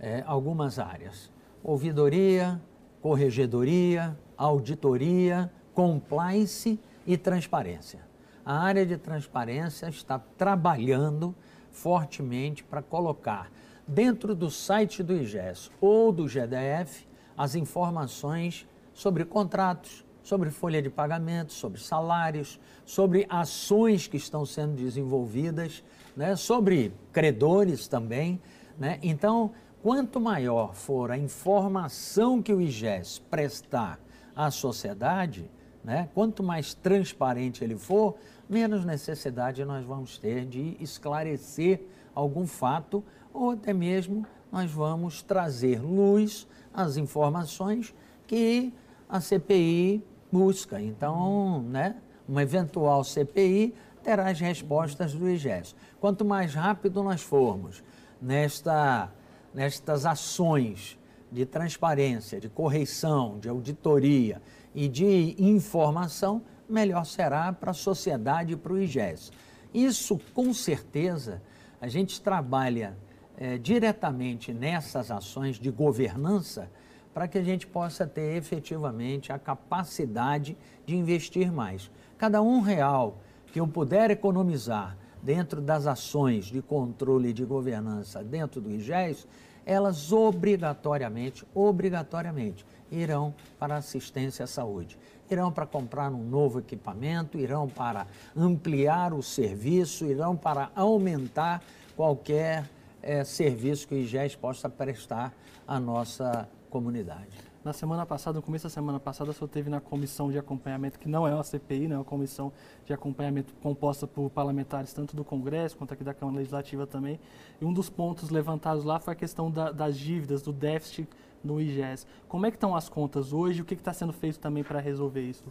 é, 0.00 0.24
algumas 0.26 0.80
áreas: 0.80 1.30
ouvidoria, 1.62 2.60
corregedoria, 3.00 4.18
auditoria, 4.36 5.52
compliance 5.72 6.80
e 7.06 7.16
transparência. 7.16 8.00
A 8.44 8.58
área 8.58 8.84
de 8.84 8.96
transparência 8.98 9.88
está 9.88 10.18
trabalhando 10.18 11.32
fortemente 11.70 12.64
para 12.64 12.82
colocar 12.82 13.52
dentro 13.86 14.34
do 14.34 14.50
site 14.50 15.00
do 15.00 15.14
IGES 15.14 15.70
ou 15.80 16.10
do 16.10 16.26
GDF 16.26 17.06
as 17.38 17.54
informações 17.54 18.66
sobre 18.92 19.24
contratos, 19.24 20.04
sobre 20.24 20.50
folha 20.50 20.82
de 20.82 20.90
pagamento, 20.90 21.52
sobre 21.52 21.80
salários, 21.80 22.58
sobre 22.84 23.26
ações 23.28 24.08
que 24.08 24.16
estão 24.16 24.44
sendo 24.44 24.74
desenvolvidas 24.74 25.84
né, 26.16 26.36
sobre 26.36 26.92
credores 27.12 27.88
também. 27.88 28.40
Né? 28.78 28.98
Então, 29.02 29.52
quanto 29.82 30.20
maior 30.20 30.74
for 30.74 31.10
a 31.10 31.18
informação 31.18 32.42
que 32.42 32.52
o 32.52 32.60
IGES 32.60 33.22
prestar 33.30 33.98
à 34.34 34.50
sociedade, 34.50 35.50
né, 35.82 36.08
quanto 36.14 36.42
mais 36.42 36.74
transparente 36.74 37.62
ele 37.62 37.76
for, 37.76 38.16
menos 38.48 38.84
necessidade 38.84 39.64
nós 39.64 39.84
vamos 39.84 40.18
ter 40.18 40.46
de 40.46 40.76
esclarecer 40.80 41.82
algum 42.14 42.46
fato 42.46 43.04
ou 43.32 43.50
até 43.50 43.72
mesmo 43.72 44.26
nós 44.50 44.70
vamos 44.70 45.22
trazer 45.22 45.82
luz 45.82 46.46
às 46.72 46.96
informações 46.96 47.94
que 48.26 48.72
a 49.08 49.20
CPI 49.20 50.02
busca. 50.30 50.80
Então, 50.80 51.62
né, 51.62 51.96
uma 52.28 52.42
eventual 52.42 53.04
CPI 53.04 53.74
terá 54.04 54.28
as 54.28 54.38
respostas 54.38 55.14
do 55.14 55.28
IGES. 55.28 55.74
Quanto 55.98 56.24
mais 56.24 56.54
rápido 56.54 57.02
nós 57.02 57.22
formos 57.22 57.82
nesta, 58.20 59.10
nestas 59.52 60.04
ações 60.04 60.98
de 61.32 61.46
transparência, 61.46 62.38
de 62.38 62.48
correção, 62.48 63.38
de 63.40 63.48
auditoria 63.48 64.40
e 64.74 64.86
de 64.86 65.34
informação, 65.38 66.42
melhor 66.68 67.04
será 67.04 67.52
para 67.52 67.70
a 67.70 67.74
sociedade 67.74 68.52
e 68.52 68.56
para 68.56 68.74
o 68.74 68.78
IGES. 68.78 69.32
Isso, 69.72 70.20
com 70.32 70.52
certeza, 70.52 71.42
a 71.80 71.88
gente 71.88 72.20
trabalha 72.20 72.96
é, 73.36 73.58
diretamente 73.58 74.52
nessas 74.52 75.10
ações 75.10 75.58
de 75.58 75.70
governança 75.70 76.70
para 77.12 77.26
que 77.26 77.38
a 77.38 77.42
gente 77.42 77.66
possa 77.66 78.06
ter 78.06 78.36
efetivamente 78.36 79.32
a 79.32 79.38
capacidade 79.38 80.56
de 80.84 80.96
investir 80.96 81.50
mais. 81.50 81.90
Cada 82.18 82.42
um 82.42 82.60
real 82.60 83.18
que 83.54 83.60
eu 83.60 83.68
puder 83.68 84.10
economizar 84.10 84.96
dentro 85.22 85.60
das 85.60 85.86
ações 85.86 86.46
de 86.46 86.60
controle 86.60 87.28
e 87.28 87.32
de 87.32 87.44
governança 87.44 88.20
dentro 88.20 88.60
do 88.60 88.68
IGES, 88.68 89.28
elas 89.64 90.10
obrigatoriamente, 90.10 91.46
obrigatoriamente 91.54 92.66
irão 92.90 93.32
para 93.56 93.76
assistência 93.76 94.42
à 94.42 94.48
saúde. 94.48 94.98
Irão 95.30 95.52
para 95.52 95.66
comprar 95.66 96.10
um 96.10 96.24
novo 96.24 96.58
equipamento, 96.58 97.38
irão 97.38 97.68
para 97.68 98.08
ampliar 98.36 99.14
o 99.14 99.22
serviço, 99.22 100.04
irão 100.04 100.36
para 100.36 100.72
aumentar 100.74 101.62
qualquer 101.94 102.68
é, 103.00 103.22
serviço 103.22 103.86
que 103.86 103.94
o 103.94 103.98
IGES 103.98 104.34
possa 104.34 104.68
prestar 104.68 105.32
à 105.64 105.78
nossa 105.78 106.48
comunidade. 106.70 107.53
Na 107.64 107.72
semana 107.72 108.04
passada, 108.04 108.36
no 108.36 108.42
começo 108.42 108.64
da 108.64 108.70
semana 108.70 109.00
passada, 109.00 109.32
senhor 109.32 109.48
teve 109.48 109.70
na 109.70 109.80
comissão 109.80 110.30
de 110.30 110.38
acompanhamento, 110.38 110.98
que 110.98 111.08
não 111.08 111.26
é 111.26 111.34
uma 111.34 111.42
CPI, 111.42 111.88
né, 111.88 111.94
é 111.94 111.98
uma 111.98 112.04
comissão 112.04 112.52
de 112.84 112.92
acompanhamento 112.92 113.54
composta 113.62 114.06
por 114.06 114.28
parlamentares 114.28 114.92
tanto 114.92 115.16
do 115.16 115.24
Congresso 115.24 115.74
quanto 115.74 115.94
aqui 115.94 116.04
da 116.04 116.12
Câmara 116.12 116.36
Legislativa 116.36 116.86
também. 116.86 117.18
E 117.58 117.64
um 117.64 117.72
dos 117.72 117.88
pontos 117.88 118.28
levantados 118.28 118.84
lá 118.84 119.00
foi 119.00 119.14
a 119.14 119.16
questão 119.16 119.50
da, 119.50 119.72
das 119.72 119.96
dívidas, 119.96 120.42
do 120.42 120.52
déficit 120.52 121.08
no 121.42 121.58
IGES. 121.58 122.06
Como 122.28 122.44
é 122.44 122.50
que 122.50 122.58
estão 122.58 122.76
as 122.76 122.90
contas 122.90 123.32
hoje? 123.32 123.62
O 123.62 123.64
que 123.64 123.72
está 123.72 123.94
sendo 123.94 124.12
feito 124.12 124.38
também 124.38 124.62
para 124.62 124.78
resolver 124.78 125.22
isso? 125.22 125.44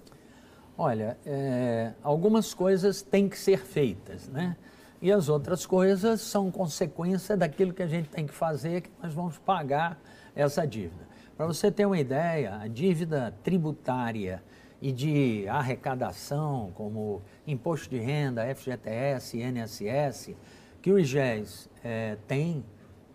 Olha, 0.78 1.18
é, 1.26 1.94
algumas 2.04 2.54
coisas 2.54 3.02
têm 3.02 3.28
que 3.28 3.40
ser 3.40 3.66
feitas, 3.66 4.28
né? 4.28 4.56
E 5.02 5.12
as 5.12 5.30
outras 5.30 5.66
coisas 5.66 6.22
são 6.22 6.52
consequência 6.52 7.36
daquilo 7.36 7.74
que 7.74 7.82
a 7.82 7.88
gente 7.88 8.08
tem 8.10 8.28
que 8.28 8.34
fazer, 8.34 8.82
que 8.82 8.92
nós 9.02 9.16
vamos 9.16 9.40
pagar 9.40 10.00
essa 10.36 10.66
dívida. 10.66 11.13
Para 11.36 11.48
você 11.48 11.72
ter 11.72 11.86
uma 11.86 12.00
ideia, 12.00 12.60
a 12.62 12.68
dívida 12.68 13.34
tributária 13.44 14.44
e 14.80 14.92
de 14.92 15.48
arrecadação, 15.48 16.72
como 16.76 17.22
imposto 17.48 17.90
de 17.90 17.98
renda, 17.98 18.44
FGTS, 18.54 19.40
INSS, 19.40 20.36
que 20.82 20.92
o 20.92 21.00
IGES 21.00 21.70
é, 21.84 22.18
tem, 22.28 22.64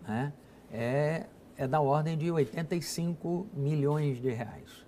né, 0.05 0.33
é, 0.71 1.27
é 1.55 1.67
da 1.67 1.79
ordem 1.79 2.17
de 2.17 2.29
85 2.29 3.47
milhões 3.53 4.21
de 4.21 4.31
reais. 4.31 4.85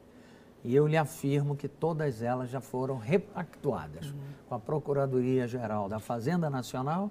E 0.63 0.75
eu 0.75 0.85
lhe 0.85 0.97
afirmo 0.97 1.55
que 1.55 1.67
todas 1.67 2.21
elas 2.21 2.50
já 2.50 2.59
foram 2.59 2.97
repactuadas 2.97 4.07
uhum. 4.07 4.19
com 4.50 4.55
a 4.55 4.59
Procuradoria-Geral 4.59 5.88
da 5.88 6.00
Fazenda 6.00 6.50
Nacional, 6.50 7.09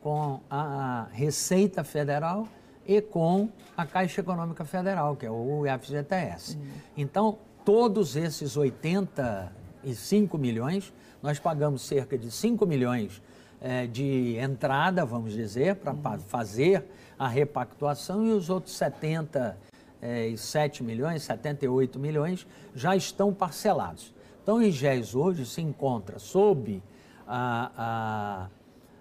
com 0.00 0.40
a 0.48 1.08
Receita 1.10 1.82
Federal 1.82 2.46
e 2.86 3.00
com 3.00 3.48
a 3.76 3.84
Caixa 3.84 4.20
Econômica 4.20 4.64
Federal, 4.64 5.16
que 5.16 5.26
é 5.26 5.30
o 5.30 5.64
FGTS. 5.80 6.56
Uhum. 6.56 6.62
Então, 6.96 7.38
todos 7.64 8.16
esses 8.16 8.56
85 8.56 10.38
milhões, 10.38 10.92
nós 11.22 11.38
pagamos 11.38 11.82
cerca 11.82 12.16
de 12.16 12.30
5 12.30 12.64
milhões 12.66 13.20
é, 13.60 13.86
de 13.86 14.36
entrada, 14.36 15.04
vamos 15.04 15.32
dizer, 15.32 15.76
para 15.76 15.92
uhum. 15.92 16.18
fazer 16.20 16.84
a 17.18 17.26
repactuação 17.26 18.26
e 18.26 18.30
os 18.30 18.50
outros 18.50 18.76
77 18.76 20.84
milhões, 20.84 21.22
78 21.24 21.98
milhões 21.98 22.46
já 22.74 22.94
estão 22.94 23.34
parcelados. 23.34 24.14
Então, 24.42 24.58
o 24.58 24.62
IGES 24.62 25.14
hoje 25.14 25.44
se 25.44 25.60
encontra 25.60 26.18
sob 26.18 26.82
a, 27.26 27.70
a, 27.76 28.48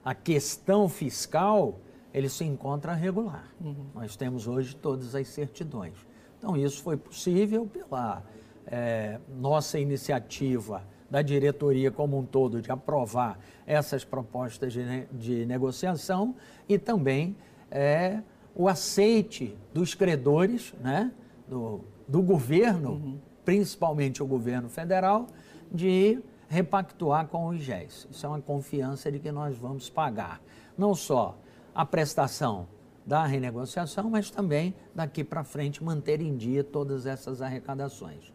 a 0.09 0.15
questão 0.15 0.89
fiscal 0.89 1.79
ele 2.15 2.29
se 2.29 2.45
encontra 2.45 2.93
regular. 2.93 3.43
Uhum. 3.59 3.87
Nós 3.93 4.15
temos 4.15 4.47
hoje 4.47 4.73
todas 4.73 5.13
as 5.13 5.27
certidões. 5.27 5.95
Então, 6.37 6.55
isso 6.55 6.81
foi 6.81 6.95
possível 6.95 7.67
pela 7.67 8.23
é, 8.65 9.19
nossa 9.37 9.77
iniciativa 9.77 10.81
da 11.11 11.21
diretoria 11.21 11.91
como 11.91 12.17
um 12.17 12.25
todo 12.25 12.61
de 12.61 12.71
aprovar 12.71 13.37
essas 13.67 14.05
propostas 14.05 14.71
de, 14.71 15.05
de 15.11 15.45
negociação 15.45 16.33
e 16.69 16.79
também 16.79 17.35
é, 17.69 18.21
o 18.55 18.69
aceite 18.69 19.53
dos 19.73 19.93
credores, 19.93 20.73
né, 20.79 21.11
do, 21.45 21.81
do 22.07 22.21
governo, 22.21 22.91
uhum. 22.91 23.19
principalmente 23.43 24.23
o 24.23 24.25
governo 24.25 24.69
federal, 24.69 25.27
de 25.69 26.21
repactuar 26.47 27.27
com 27.27 27.47
o 27.47 27.53
IGES. 27.53 28.07
Isso 28.09 28.25
é 28.25 28.29
uma 28.29 28.41
confiança 28.41 29.11
de 29.11 29.19
que 29.19 29.33
nós 29.33 29.57
vamos 29.57 29.89
pagar 29.89 30.41
não 30.77 30.95
só 30.95 31.37
a 31.75 31.85
prestação 31.85 32.67
da 33.05 33.25
renegociação, 33.25 34.09
mas 34.09 34.31
também 34.31 34.73
daqui 34.95 35.23
para 35.23 35.43
frente 35.43 35.83
manter 35.83 36.21
em 36.21 36.35
dia 36.35 36.63
todas 36.63 37.05
essas 37.05 37.41
arrecadações. 37.41 38.33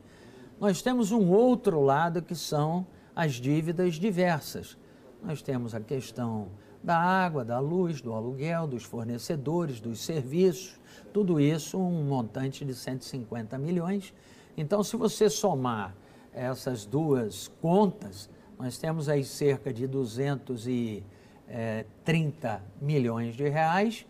Nós 0.60 0.82
temos 0.82 1.10
um 1.10 1.30
outro 1.30 1.80
lado 1.80 2.20
que 2.20 2.34
são 2.34 2.86
as 3.16 3.32
dívidas 3.32 3.94
diversas. 3.94 4.76
Nós 5.22 5.40
temos 5.40 5.74
a 5.74 5.80
questão 5.80 6.48
da 6.82 6.96
água, 6.96 7.44
da 7.44 7.58
luz, 7.58 8.00
do 8.00 8.12
aluguel, 8.12 8.66
dos 8.66 8.84
fornecedores, 8.84 9.80
dos 9.80 10.00
serviços, 10.00 10.78
tudo 11.12 11.40
isso 11.40 11.78
um 11.78 12.04
montante 12.04 12.64
de 12.64 12.74
150 12.74 13.58
milhões. 13.58 14.14
Então, 14.56 14.82
se 14.82 14.96
você 14.96 15.28
somar 15.28 15.94
essas 16.32 16.86
duas 16.86 17.48
contas, 17.60 18.30
nós 18.58 18.78
temos 18.78 19.08
aí 19.08 19.24
cerca 19.24 19.72
de 19.72 19.86
200 19.86 20.66
e 20.66 21.02
é, 21.50 21.84
30 22.04 22.62
milhões 22.80 23.34
de 23.34 23.48
reais, 23.48 24.06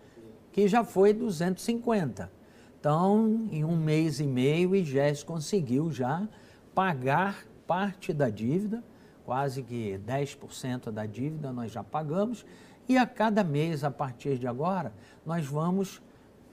que 0.53 0.69
já 0.69 0.85
foi 0.85 1.13
250. 1.15 2.31
Então, 2.79 3.49
em 3.51 3.65
um 3.65 3.77
mês 3.77 4.21
e 4.21 4.25
meio, 4.25 4.71
o 4.71 4.77
IGES 4.77 5.23
conseguiu 5.23 5.91
já 5.91 6.29
pagar 6.75 7.47
parte 7.67 8.13
da 8.13 8.29
dívida, 8.29 8.85
quase 9.25 9.63
que 9.63 9.99
10% 10.07 10.91
da 10.91 11.07
dívida 11.07 11.53
nós 11.53 11.73
já 11.73 11.83
pagamos, 11.83 12.45
e 12.89 12.99
a 12.99 13.07
cada 13.07 13.45
mês, 13.45 13.85
a 13.85 13.91
partir 13.91 14.39
de 14.39 14.47
agora, 14.47 14.93
nós 15.25 15.47
vamos 15.47 16.03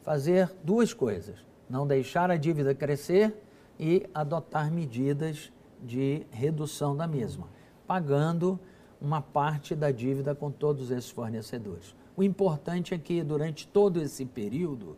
fazer 0.03 0.51
duas 0.63 0.94
coisas: 0.94 1.36
não 1.70 1.88
deixar 1.88 2.29
a 2.29 2.38
dívida 2.38 2.75
crescer 2.75 3.36
e 3.79 4.08
adotar 4.13 4.72
medidas 4.72 5.51
de 5.82 6.25
redução 6.32 6.96
da 6.96 7.08
mesma, 7.08 7.48
pagando 7.86 8.60
uma 9.00 9.22
parte 9.22 9.75
da 9.75 9.92
dívida 9.92 10.34
com 10.34 10.51
todos 10.51 10.92
esses 10.92 11.10
fornecedores. 11.10 11.96
O 12.16 12.24
importante 12.24 12.94
é 12.94 12.98
que 12.98 13.24
durante 13.24 13.68
todo 13.68 14.01
esse 14.01 14.25
período, 14.25 14.98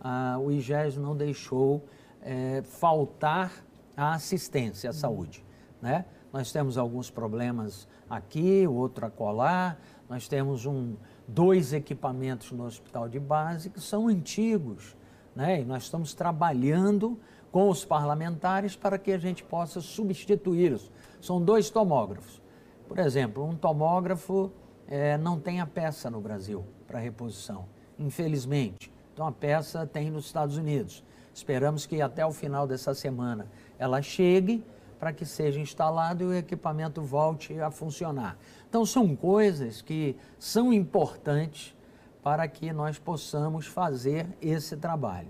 ah, 0.00 0.38
o 0.40 0.50
IGES 0.50 0.96
não 0.96 1.16
deixou 1.16 1.84
é, 2.22 2.62
faltar 2.62 3.52
a 3.96 4.14
assistência 4.14 4.90
à 4.90 4.92
saúde. 4.92 5.44
Né? 5.82 6.04
Nós 6.32 6.52
temos 6.52 6.78
alguns 6.78 7.10
problemas 7.10 7.88
aqui, 8.08 8.66
outro 8.66 9.06
acolá, 9.06 9.76
nós 10.08 10.28
temos 10.28 10.64
um, 10.64 10.94
dois 11.26 11.72
equipamentos 11.72 12.52
no 12.52 12.64
hospital 12.64 13.08
de 13.08 13.18
base 13.18 13.70
que 13.70 13.80
são 13.80 14.08
antigos, 14.08 14.96
né? 15.34 15.60
e 15.60 15.64
nós 15.64 15.84
estamos 15.84 16.14
trabalhando 16.14 17.18
com 17.50 17.68
os 17.68 17.84
parlamentares 17.84 18.76
para 18.76 18.98
que 18.98 19.12
a 19.12 19.18
gente 19.18 19.42
possa 19.42 19.80
substituí-los. 19.80 20.90
São 21.20 21.42
dois 21.42 21.68
tomógrafos. 21.68 22.40
Por 22.90 22.98
exemplo, 22.98 23.46
um 23.46 23.54
tomógrafo 23.54 24.50
é, 24.88 25.16
não 25.16 25.38
tem 25.38 25.60
a 25.60 25.66
peça 25.66 26.10
no 26.10 26.20
Brasil 26.20 26.64
para 26.88 26.98
reposição, 26.98 27.66
infelizmente. 27.96 28.92
Então 29.14 29.28
a 29.28 29.30
peça 29.30 29.86
tem 29.86 30.10
nos 30.10 30.26
Estados 30.26 30.56
Unidos. 30.56 31.04
Esperamos 31.32 31.86
que 31.86 32.02
até 32.02 32.26
o 32.26 32.32
final 32.32 32.66
dessa 32.66 32.92
semana 32.92 33.46
ela 33.78 34.02
chegue 34.02 34.64
para 34.98 35.12
que 35.12 35.24
seja 35.24 35.60
instalado 35.60 36.24
e 36.24 36.26
o 36.26 36.34
equipamento 36.34 37.00
volte 37.00 37.60
a 37.60 37.70
funcionar. 37.70 38.36
Então 38.68 38.84
são 38.84 39.14
coisas 39.14 39.80
que 39.80 40.16
são 40.36 40.72
importantes 40.72 41.76
para 42.24 42.48
que 42.48 42.72
nós 42.72 42.98
possamos 42.98 43.68
fazer 43.68 44.26
esse 44.42 44.76
trabalho. 44.76 45.28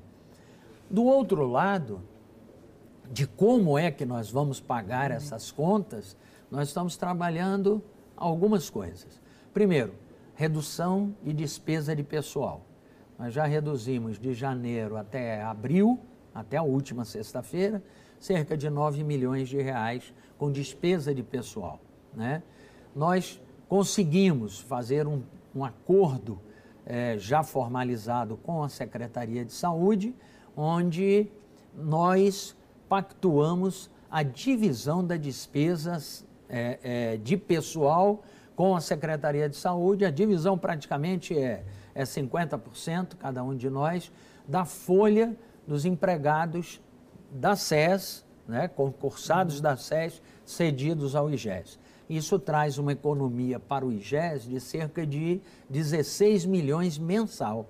Do 0.89 1.05
outro 1.05 1.47
lado, 1.47 2.01
de 3.13 3.27
como 3.27 3.79
é 3.79 3.91
que 3.91 4.07
nós 4.07 4.31
vamos 4.31 4.61
pagar 4.61 5.11
essas 5.11 5.53
contas, 5.53 6.17
nós 6.51 6.69
estamos 6.69 6.97
trabalhando 6.97 7.83
algumas 8.17 8.69
coisas. 8.69 9.21
Primeiro, 9.55 9.95
redução 10.35 11.15
de 11.23 11.33
despesa 11.33 11.95
de 11.95 12.03
pessoal. 12.03 12.67
Nós 13.19 13.33
já 13.33 13.45
reduzimos 13.45 14.19
de 14.19 14.35
janeiro 14.35 14.97
até 14.97 15.43
abril, 15.43 16.01
até 16.35 16.57
a 16.57 16.63
última 16.63 17.05
sexta-feira, 17.05 17.83
cerca 18.19 18.57
de 18.57 18.69
9 18.69 19.05
milhões 19.05 19.49
de 19.49 19.61
reais 19.61 20.13
com 20.39 20.51
despesa 20.51 21.15
de 21.15 21.23
pessoal. 21.23 21.81
Né? 22.15 22.43
Nós 22.95 23.41
conseguimos 23.69 24.61
fazer 24.61 25.07
um, 25.07 25.23
um 25.55 25.65
acordo 25.65 26.41
é, 26.85 27.17
já 27.19 27.43
formalizado 27.43 28.37
com 28.39 28.63
a 28.63 28.69
Secretaria 28.69 29.45
de 29.45 29.53
Saúde, 29.53 30.15
onde 30.57 31.31
nós 31.75 32.57
pactuamos 32.89 33.91
a 34.11 34.23
divisão 34.23 35.05
das 35.05 35.21
despesas 35.21 36.27
é, 36.51 36.79
é, 36.83 37.17
de 37.17 37.37
pessoal 37.37 38.23
com 38.57 38.77
a 38.77 38.81
Secretaria 38.81 39.49
de 39.49 39.57
Saúde. 39.57 40.05
A 40.05 40.11
divisão 40.11 40.59
praticamente 40.59 41.39
é, 41.39 41.65
é 41.95 42.03
50%, 42.03 43.17
cada 43.19 43.43
um 43.43 43.57
de 43.57 43.71
nós, 43.71 44.13
da 44.47 44.65
folha 44.65 45.37
dos 45.67 45.85
empregados 45.85 46.81
da 47.31 47.55
SES, 47.55 48.25
né, 48.47 48.67
concursados 48.69 49.57
uhum. 49.57 49.63
da 49.63 49.77
SES, 49.77 50.21
cedidos 50.45 51.15
ao 51.15 51.31
IGES. 51.31 51.79
Isso 52.09 52.39
traz 52.41 52.77
uma 52.77 52.93
economia 52.93 53.61
para 53.61 53.87
o 53.87 53.93
IGES 53.93 54.43
de 54.43 54.59
cerca 54.59 55.07
de 55.07 55.41
16 55.69 56.45
milhões 56.45 56.99
mensal. 56.99 57.69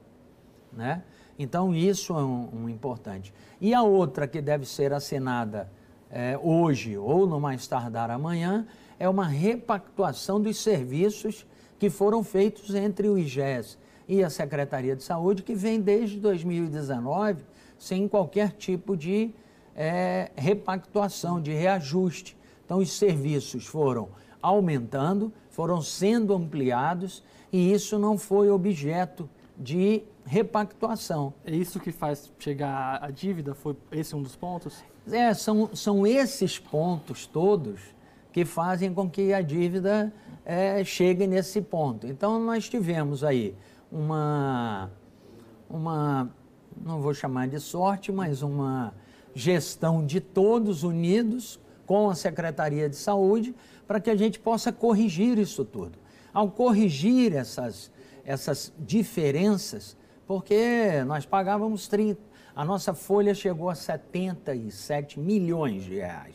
Né? 0.72 1.02
Então, 1.38 1.74
isso 1.74 2.14
é 2.14 2.22
um, 2.22 2.48
um 2.62 2.68
importante. 2.68 3.34
E 3.60 3.74
a 3.74 3.82
outra 3.82 4.26
que 4.26 4.40
deve 4.40 4.64
ser 4.64 4.94
assinada 4.94 5.70
é, 6.10 6.38
hoje 6.42 6.98
ou 6.98 7.26
no 7.26 7.40
mais 7.40 7.66
tardar 7.66 8.10
amanhã 8.10 8.66
é 8.98 9.08
uma 9.08 9.26
repactuação 9.26 10.40
dos 10.40 10.58
serviços 10.58 11.46
que 11.78 11.88
foram 11.88 12.22
feitos 12.22 12.74
entre 12.74 13.08
o 13.08 13.16
IGES 13.16 13.78
e 14.06 14.22
a 14.22 14.28
Secretaria 14.28 14.96
de 14.96 15.02
Saúde, 15.02 15.42
que 15.42 15.54
vem 15.54 15.80
desde 15.80 16.18
2019 16.18 17.44
sem 17.78 18.06
qualquer 18.06 18.52
tipo 18.52 18.96
de 18.96 19.30
é, 19.74 20.30
repactuação, 20.36 21.40
de 21.40 21.52
reajuste. 21.52 22.36
Então, 22.64 22.78
os 22.78 22.92
serviços 22.92 23.66
foram 23.66 24.08
aumentando, 24.42 25.32
foram 25.48 25.80
sendo 25.80 26.34
ampliados 26.34 27.22
e 27.52 27.72
isso 27.72 27.98
não 27.98 28.18
foi 28.18 28.50
objeto 28.50 29.28
de 29.56 30.02
repactuação. 30.24 31.32
É 31.44 31.54
isso 31.54 31.80
que 31.80 31.90
faz 31.90 32.30
chegar 32.38 33.02
a 33.02 33.10
dívida? 33.10 33.54
Foi 33.54 33.76
esse 33.92 34.14
um 34.14 34.22
dos 34.22 34.36
pontos? 34.36 34.84
É, 35.12 35.34
são, 35.34 35.74
são 35.74 36.06
esses 36.06 36.58
pontos 36.58 37.26
todos 37.26 37.80
que 38.32 38.44
fazem 38.44 38.92
com 38.92 39.08
que 39.08 39.32
a 39.32 39.40
dívida 39.40 40.12
é, 40.44 40.84
chegue 40.84 41.26
nesse 41.26 41.60
ponto. 41.60 42.06
Então, 42.06 42.38
nós 42.38 42.68
tivemos 42.68 43.24
aí 43.24 43.54
uma, 43.90 44.90
uma, 45.68 46.30
não 46.80 47.00
vou 47.00 47.12
chamar 47.12 47.48
de 47.48 47.58
sorte, 47.60 48.12
mas 48.12 48.42
uma 48.42 48.94
gestão 49.34 50.04
de 50.04 50.20
todos 50.20 50.82
unidos 50.82 51.60
com 51.86 52.08
a 52.08 52.14
Secretaria 52.14 52.88
de 52.88 52.96
Saúde 52.96 53.54
para 53.86 54.00
que 54.00 54.10
a 54.10 54.16
gente 54.16 54.38
possa 54.38 54.72
corrigir 54.72 55.38
isso 55.38 55.64
tudo. 55.64 55.98
Ao 56.32 56.48
corrigir 56.48 57.34
essas, 57.34 57.90
essas 58.24 58.72
diferenças, 58.78 59.96
porque 60.26 61.02
nós 61.04 61.26
pagávamos 61.26 61.88
30, 61.88 62.20
a 62.54 62.64
nossa 62.64 62.94
folha 62.94 63.34
chegou 63.34 63.70
a 63.70 63.74
77 63.74 65.18
milhões 65.18 65.84
de 65.84 65.96
reais. 65.96 66.34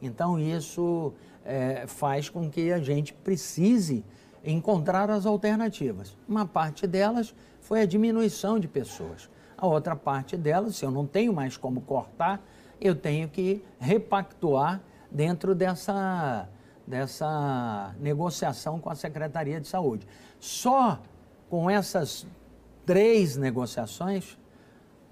Então, 0.00 0.38
isso 0.38 1.12
é, 1.44 1.86
faz 1.86 2.28
com 2.28 2.50
que 2.50 2.72
a 2.72 2.78
gente 2.78 3.12
precise 3.12 4.04
encontrar 4.44 5.10
as 5.10 5.24
alternativas. 5.24 6.16
Uma 6.28 6.46
parte 6.46 6.86
delas 6.86 7.34
foi 7.60 7.80
a 7.80 7.86
diminuição 7.86 8.58
de 8.58 8.68
pessoas. 8.68 9.30
A 9.56 9.66
outra 9.66 9.96
parte 9.96 10.36
delas, 10.36 10.76
se 10.76 10.84
eu 10.84 10.90
não 10.90 11.06
tenho 11.06 11.32
mais 11.32 11.56
como 11.56 11.80
cortar, 11.80 12.44
eu 12.80 12.94
tenho 12.94 13.28
que 13.28 13.64
repactuar 13.78 14.82
dentro 15.10 15.54
dessa, 15.54 16.48
dessa 16.86 17.94
negociação 17.98 18.78
com 18.78 18.90
a 18.90 18.94
Secretaria 18.94 19.60
de 19.60 19.68
Saúde. 19.68 20.06
Só 20.38 21.00
com 21.48 21.70
essas 21.70 22.26
três 22.84 23.36
negociações, 23.36 24.36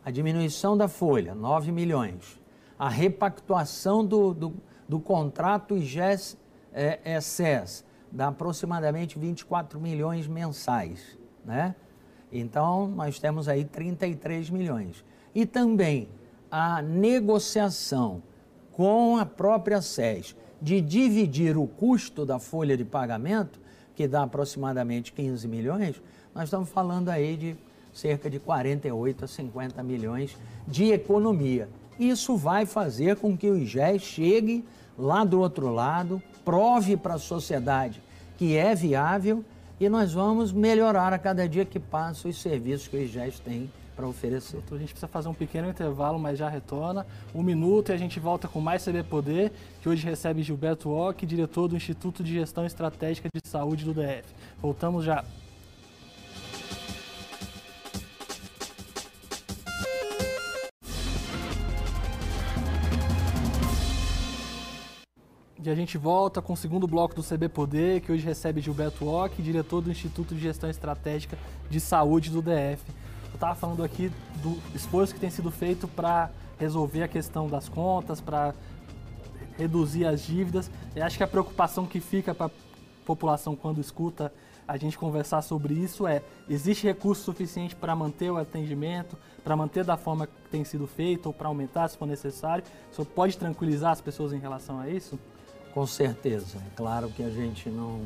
a 0.05 0.11
diminuição 0.11 0.77
da 0.77 0.89
folha, 0.89 1.35
9 1.35 1.71
milhões, 1.71 2.41
a 2.79 2.89
repactuação 2.89 4.05
do, 4.05 4.35
do, 4.35 4.55
do 4.89 4.99
contrato 4.99 5.77
IGES 5.77 6.37
é, 6.73 6.99
é 7.05 7.21
SES, 7.21 7.85
dá 8.11 8.29
aproximadamente 8.29 9.19
24 9.19 9.81
milhões 9.81 10.27
mensais, 10.27 11.19
né? 11.45 11.75
Então, 12.33 12.89
nós 12.89 13.19
temos 13.19 13.47
aí 13.47 13.65
33 13.65 14.49
milhões. 14.49 15.05
E 15.35 15.45
também 15.45 16.09
a 16.51 16.81
negociação 16.81 18.23
com 18.73 19.19
a 19.19 19.27
própria 19.27 19.83
SES 19.83 20.35
de 20.61 20.81
dividir 20.81 21.59
o 21.59 21.67
custo 21.67 22.25
da 22.25 22.39
folha 22.39 22.77
de 22.77 22.85
pagamento, 22.85 23.61
que 23.95 24.09
dá 24.09 24.23
aproximadamente 24.23 25.13
15 25.13 25.47
milhões, 25.47 26.01
nós 26.35 26.45
estamos 26.45 26.71
falando 26.71 27.11
aí 27.11 27.37
de 27.37 27.57
cerca 27.93 28.31
de 28.31 28.39
48 28.39 29.25
a 29.25 29.29
50 29.29 29.83
milhões 29.83 30.37
de 30.67 30.93
economia. 30.93 31.69
Isso 31.99 32.37
vai 32.37 32.67
fazer 32.67 33.17
com 33.17 33.37
que 33.37 33.49
o 33.49 33.57
IGES 33.57 34.03
chegue 34.03 34.65
lá 34.99 35.25
do 35.25 35.41
outro 35.41 35.69
lado, 35.73 36.23
prove 36.45 36.97
para 36.97 37.15
a 37.15 37.19
sociedade 37.19 38.01
que 38.37 38.57
é 38.57 38.75
viável 38.75 39.45
e 39.79 39.89
nós 39.89 40.13
vamos 40.13 40.53
melhorar 40.53 41.13
a 41.13 41.19
cada 41.19 41.49
dia 41.49 41.65
que 41.65 41.79
passa 41.79 42.29
os 42.29 42.41
serviços 42.41 42.89
que 42.89 42.97
o 42.97 43.01
IGES 43.01 43.39
tem 43.41 43.71
para 43.95 44.07
oferecer. 44.07 44.55
Doutor, 44.55 44.77
a 44.77 44.79
gente 44.79 44.91
precisa 44.91 45.09
fazer 45.09 45.29
um 45.29 45.35
pequeno 45.35 45.69
intervalo, 45.69 46.19
mas 46.19 46.39
já 46.39 46.49
retorna. 46.49 47.07
Um 47.35 47.43
minuto 47.43 47.91
e 47.91 47.93
a 47.93 47.97
gente 47.97 48.19
volta 48.19 48.49
com 48.49 48.61
mais 48.61 48.85
CB 48.85 49.05
Poder, 49.05 49.53
que 49.81 49.89
hoje 49.89 50.05
recebe 50.05 50.43
Gilberto 50.43 50.91
Ock, 50.91 51.25
diretor 51.27 51.69
do 51.69 51.77
Instituto 51.77 52.25
de 52.25 52.33
Gestão 52.33 52.65
Estratégica 52.65 53.29
de 53.33 53.49
Saúde 53.49 53.85
do 53.85 53.93
DF. 53.93 54.25
Voltamos 54.61 55.05
já. 55.05 55.25
E 65.65 65.71
a 65.71 65.77
gente 65.77 65.97
volta 65.97 66.43
com 66.43 66.55
o 66.55 66.57
segundo 66.57 66.89
bloco 66.89 67.15
do 67.15 67.23
CB 67.23 67.49
Poder, 67.49 68.01
que 68.01 68.11
hoje 68.11 68.25
recebe 68.25 68.61
Gilberto 68.61 69.07
Ock, 69.07 69.41
diretor 69.41 69.81
do 69.81 69.93
Instituto 69.93 70.35
de 70.35 70.41
Gestão 70.41 70.69
Estratégica 70.69 71.39
de 71.71 71.79
Saúde 71.79 72.31
do 72.31 72.43
DF. 72.43 72.83
Eu 73.29 73.35
estava 73.35 73.55
falando 73.55 73.85
aqui 73.85 74.11
do 74.43 74.59
esforço 74.75 75.15
que 75.15 75.21
tem 75.21 75.31
sido 75.31 75.53
feito 75.53 75.87
para 75.87 76.31
resolver 76.59 77.05
a 77.05 77.09
questão 77.09 77.47
das 77.47 77.69
contas, 77.69 78.21
para 78.21 78.57
reduzir 79.57 80.05
as 80.05 80.23
dívidas. 80.23 80.69
Eu 80.97 81.05
acho 81.05 81.17
que 81.17 81.23
a 81.23 81.29
preocupação 81.29 81.87
que 81.87 82.01
fica 82.01 82.35
para 82.35 82.47
a 82.47 82.51
população 83.07 83.55
quando 83.55 83.81
escuta 83.81 84.33
a 84.67 84.77
gente 84.77 84.99
conversar 84.99 85.43
sobre 85.43 85.75
isso 85.75 86.09
é: 86.09 86.23
existe 86.49 86.89
recurso 86.89 87.23
suficiente 87.23 87.77
para 87.77 87.95
manter 87.95 88.33
o 88.33 88.37
atendimento, 88.37 89.17
para 89.45 89.55
manter 89.55 89.85
da 89.85 89.97
forma 89.97 90.27
que 90.27 90.33
tem 90.51 90.65
sido 90.65 90.89
feito 90.89 91.27
ou 91.27 91.33
para 91.33 91.47
aumentar 91.47 91.87
se 91.87 91.97
for 91.97 92.07
necessário? 92.07 92.65
Senhor 92.91 93.07
pode 93.07 93.39
tranquilizar 93.39 93.93
as 93.93 94.01
pessoas 94.01 94.33
em 94.33 94.41
relação 94.41 94.81
a 94.81 94.89
isso? 94.89 95.17
Com 95.73 95.87
certeza. 95.87 96.59
É 96.59 96.77
claro 96.77 97.09
que 97.11 97.23
a 97.23 97.31
gente 97.31 97.69
não. 97.69 98.01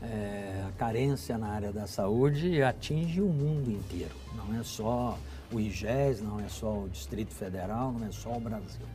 É, 0.00 0.64
a 0.68 0.72
carência 0.78 1.36
na 1.36 1.48
área 1.48 1.72
da 1.72 1.86
saúde 1.86 2.62
atinge 2.62 3.20
o 3.20 3.28
mundo 3.28 3.70
inteiro. 3.70 4.14
Não 4.36 4.58
é 4.58 4.62
só 4.62 5.18
o 5.52 5.58
IGES, 5.58 6.20
não 6.20 6.38
é 6.38 6.48
só 6.48 6.84
o 6.84 6.88
Distrito 6.88 7.34
Federal, 7.34 7.92
não 7.92 8.06
é 8.06 8.12
só 8.12 8.30
o 8.30 8.40
Brasil. 8.40 8.86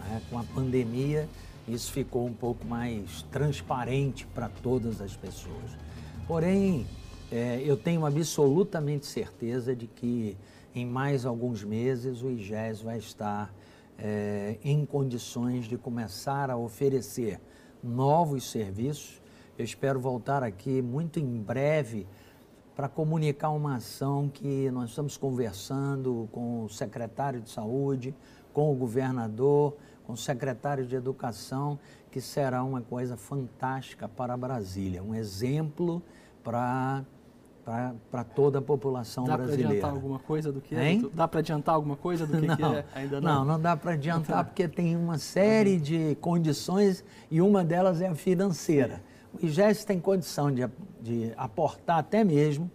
Né? 0.00 0.22
Com 0.30 0.38
a 0.38 0.44
pandemia, 0.44 1.28
isso 1.68 1.92
ficou 1.92 2.26
um 2.26 2.32
pouco 2.32 2.64
mais 2.64 3.22
transparente 3.30 4.26
para 4.26 4.48
todas 4.48 5.00
as 5.00 5.14
pessoas. 5.14 5.76
Porém, 6.26 6.86
é, 7.30 7.60
eu 7.64 7.76
tenho 7.76 8.06
absolutamente 8.06 9.04
certeza 9.04 9.74
de 9.74 9.86
que 9.86 10.36
em 10.74 10.86
mais 10.86 11.26
alguns 11.26 11.64
meses 11.64 12.22
o 12.22 12.30
IGES 12.30 12.82
vai 12.82 12.98
estar 12.98 13.52
é, 13.98 14.58
em 14.62 14.84
condições 14.84 15.66
de 15.66 15.76
começar 15.76 16.50
a 16.50 16.56
oferecer 16.56 17.40
novos 17.82 18.50
serviços. 18.50 19.20
Eu 19.58 19.64
espero 19.64 19.98
voltar 19.98 20.42
aqui 20.42 20.82
muito 20.82 21.18
em 21.18 21.40
breve 21.40 22.06
para 22.74 22.88
comunicar 22.88 23.50
uma 23.50 23.76
ação 23.76 24.28
que 24.28 24.70
nós 24.70 24.90
estamos 24.90 25.16
conversando 25.16 26.28
com 26.30 26.64
o 26.64 26.68
secretário 26.68 27.40
de 27.40 27.48
saúde, 27.48 28.14
com 28.52 28.70
o 28.70 28.74
governador, 28.74 29.76
com 30.04 30.12
o 30.12 30.16
secretário 30.16 30.86
de 30.86 30.94
educação, 30.94 31.78
que 32.10 32.20
será 32.20 32.62
uma 32.62 32.82
coisa 32.82 33.16
fantástica 33.16 34.06
para 34.06 34.36
Brasília, 34.36 35.02
um 35.02 35.14
exemplo 35.14 36.02
para 36.44 37.04
para 38.10 38.22
toda 38.22 38.60
a 38.60 38.62
população 38.62 39.24
dá 39.24 39.36
brasileira. 39.36 39.62
Dá 39.62 39.68
para 39.68 39.78
adiantar 39.78 39.90
alguma 39.90 40.18
coisa 40.20 40.52
do 40.52 40.60
que 40.60 40.74
é? 40.74 41.00
Dá 41.12 41.26
para 41.26 41.40
adiantar 41.40 41.74
alguma 41.74 41.96
coisa 41.96 42.24
do 42.24 42.38
que, 42.40 42.46
não, 42.46 42.56
que 42.56 42.64
é? 42.64 42.84
Ainda 42.94 43.20
não? 43.20 43.34
Não, 43.34 43.44
não 43.44 43.60
dá 43.60 43.76
para 43.76 43.92
adiantar 43.92 44.44
porque 44.44 44.68
tem 44.68 44.94
uma 44.94 45.18
série 45.18 45.74
uhum. 45.74 45.80
de 45.80 46.14
condições 46.20 47.04
e 47.28 47.40
uma 47.40 47.64
delas 47.64 48.00
é 48.00 48.06
a 48.06 48.14
financeira. 48.14 49.02
O 49.34 49.44
IGES 49.44 49.84
tem 49.84 49.98
condição 49.98 50.52
de, 50.52 50.62
de 51.02 51.32
aportar 51.36 51.98
até 51.98 52.22
mesmo 52.22 52.70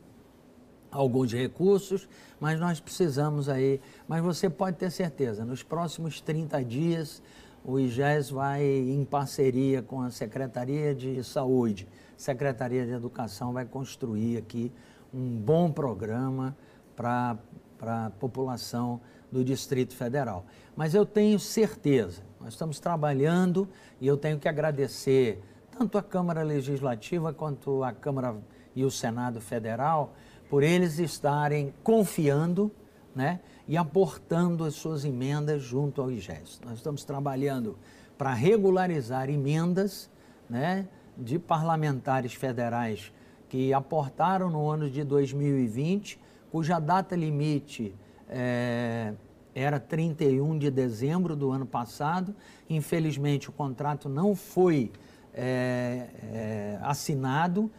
alguns 0.92 1.32
recursos, 1.32 2.10
mas 2.38 2.60
nós 2.60 2.82
precisamos 2.82 3.48
aí. 3.48 3.80
Mas 4.10 4.22
você 4.22 4.50
pode 4.50 4.76
ter 4.76 4.92
certeza, 4.92 5.46
nos 5.46 5.64
próximos 5.64 6.20
30 6.20 6.66
dias, 6.66 7.24
o 7.64 7.80
IGES 7.80 8.30
vai, 8.30 8.64
em 8.64 9.06
parceria 9.06 9.82
com 9.82 10.02
a 10.02 10.10
Secretaria 10.10 10.96
de 10.96 11.24
Saúde, 11.24 11.88
Secretaria 12.18 12.86
de 12.86 12.92
Educação 12.92 13.54
vai 13.54 13.66
construir 13.66 14.38
aqui 14.38 14.72
um 15.14 15.38
bom 15.38 15.72
programa 15.72 16.56
para 16.96 17.38
a 17.82 18.12
população 18.20 19.02
do 19.32 19.44
Distrito 19.44 19.96
Federal. 19.96 20.46
Mas 20.76 20.94
eu 20.94 21.06
tenho 21.06 21.40
certeza, 21.40 22.22
nós 22.40 22.50
estamos 22.50 22.80
trabalhando 22.80 23.68
e 24.00 24.08
eu 24.08 24.18
tenho 24.18 24.40
que 24.40 24.48
agradecer 24.48 25.42
tanto 25.72 25.98
a 25.98 26.04
Câmara 26.04 26.44
Legislativa 26.44 27.34
quanto 27.34 27.84
a 27.84 27.92
Câmara 27.92 28.36
e 28.76 28.84
o 28.86 28.92
Senado 28.92 29.42
Federal 29.42 30.14
por 30.50 30.64
eles 30.64 31.00
estarem 31.00 31.74
confiando 31.82 32.72
né, 33.16 33.40
e 33.68 33.78
aportando 33.78 34.64
as 34.64 34.76
suas 34.76 35.06
emendas 35.06 35.62
junto 35.62 36.02
ao 36.02 36.12
IGES. 36.12 36.60
Nós 36.66 36.78
estamos 36.78 37.04
trabalhando 37.04 37.78
para 38.18 38.34
regularizar 38.34 39.30
emendas 39.30 40.10
né, 40.50 40.88
de 41.18 41.40
parlamentares 41.40 42.34
federais 42.34 43.12
que 43.50 43.74
aportaram 43.74 44.50
no 44.50 44.70
ano 44.70 44.90
de 44.90 45.04
2020, 45.04 46.20
cuja 46.52 46.80
data 46.80 47.16
limite 47.16 47.94
é, 48.30 49.14
era 49.54 49.80
31 49.80 50.58
de 50.58 50.72
dezembro 50.72 51.36
do 51.36 51.52
ano 51.52 51.66
passado. 51.66 52.34
Infelizmente, 52.70 53.50
o 53.50 53.52
contrato 53.52 54.08
não 54.08 54.36
foi 54.36 54.92
é, 55.34 56.08
é, 56.32 56.80
assinado. 56.82 57.70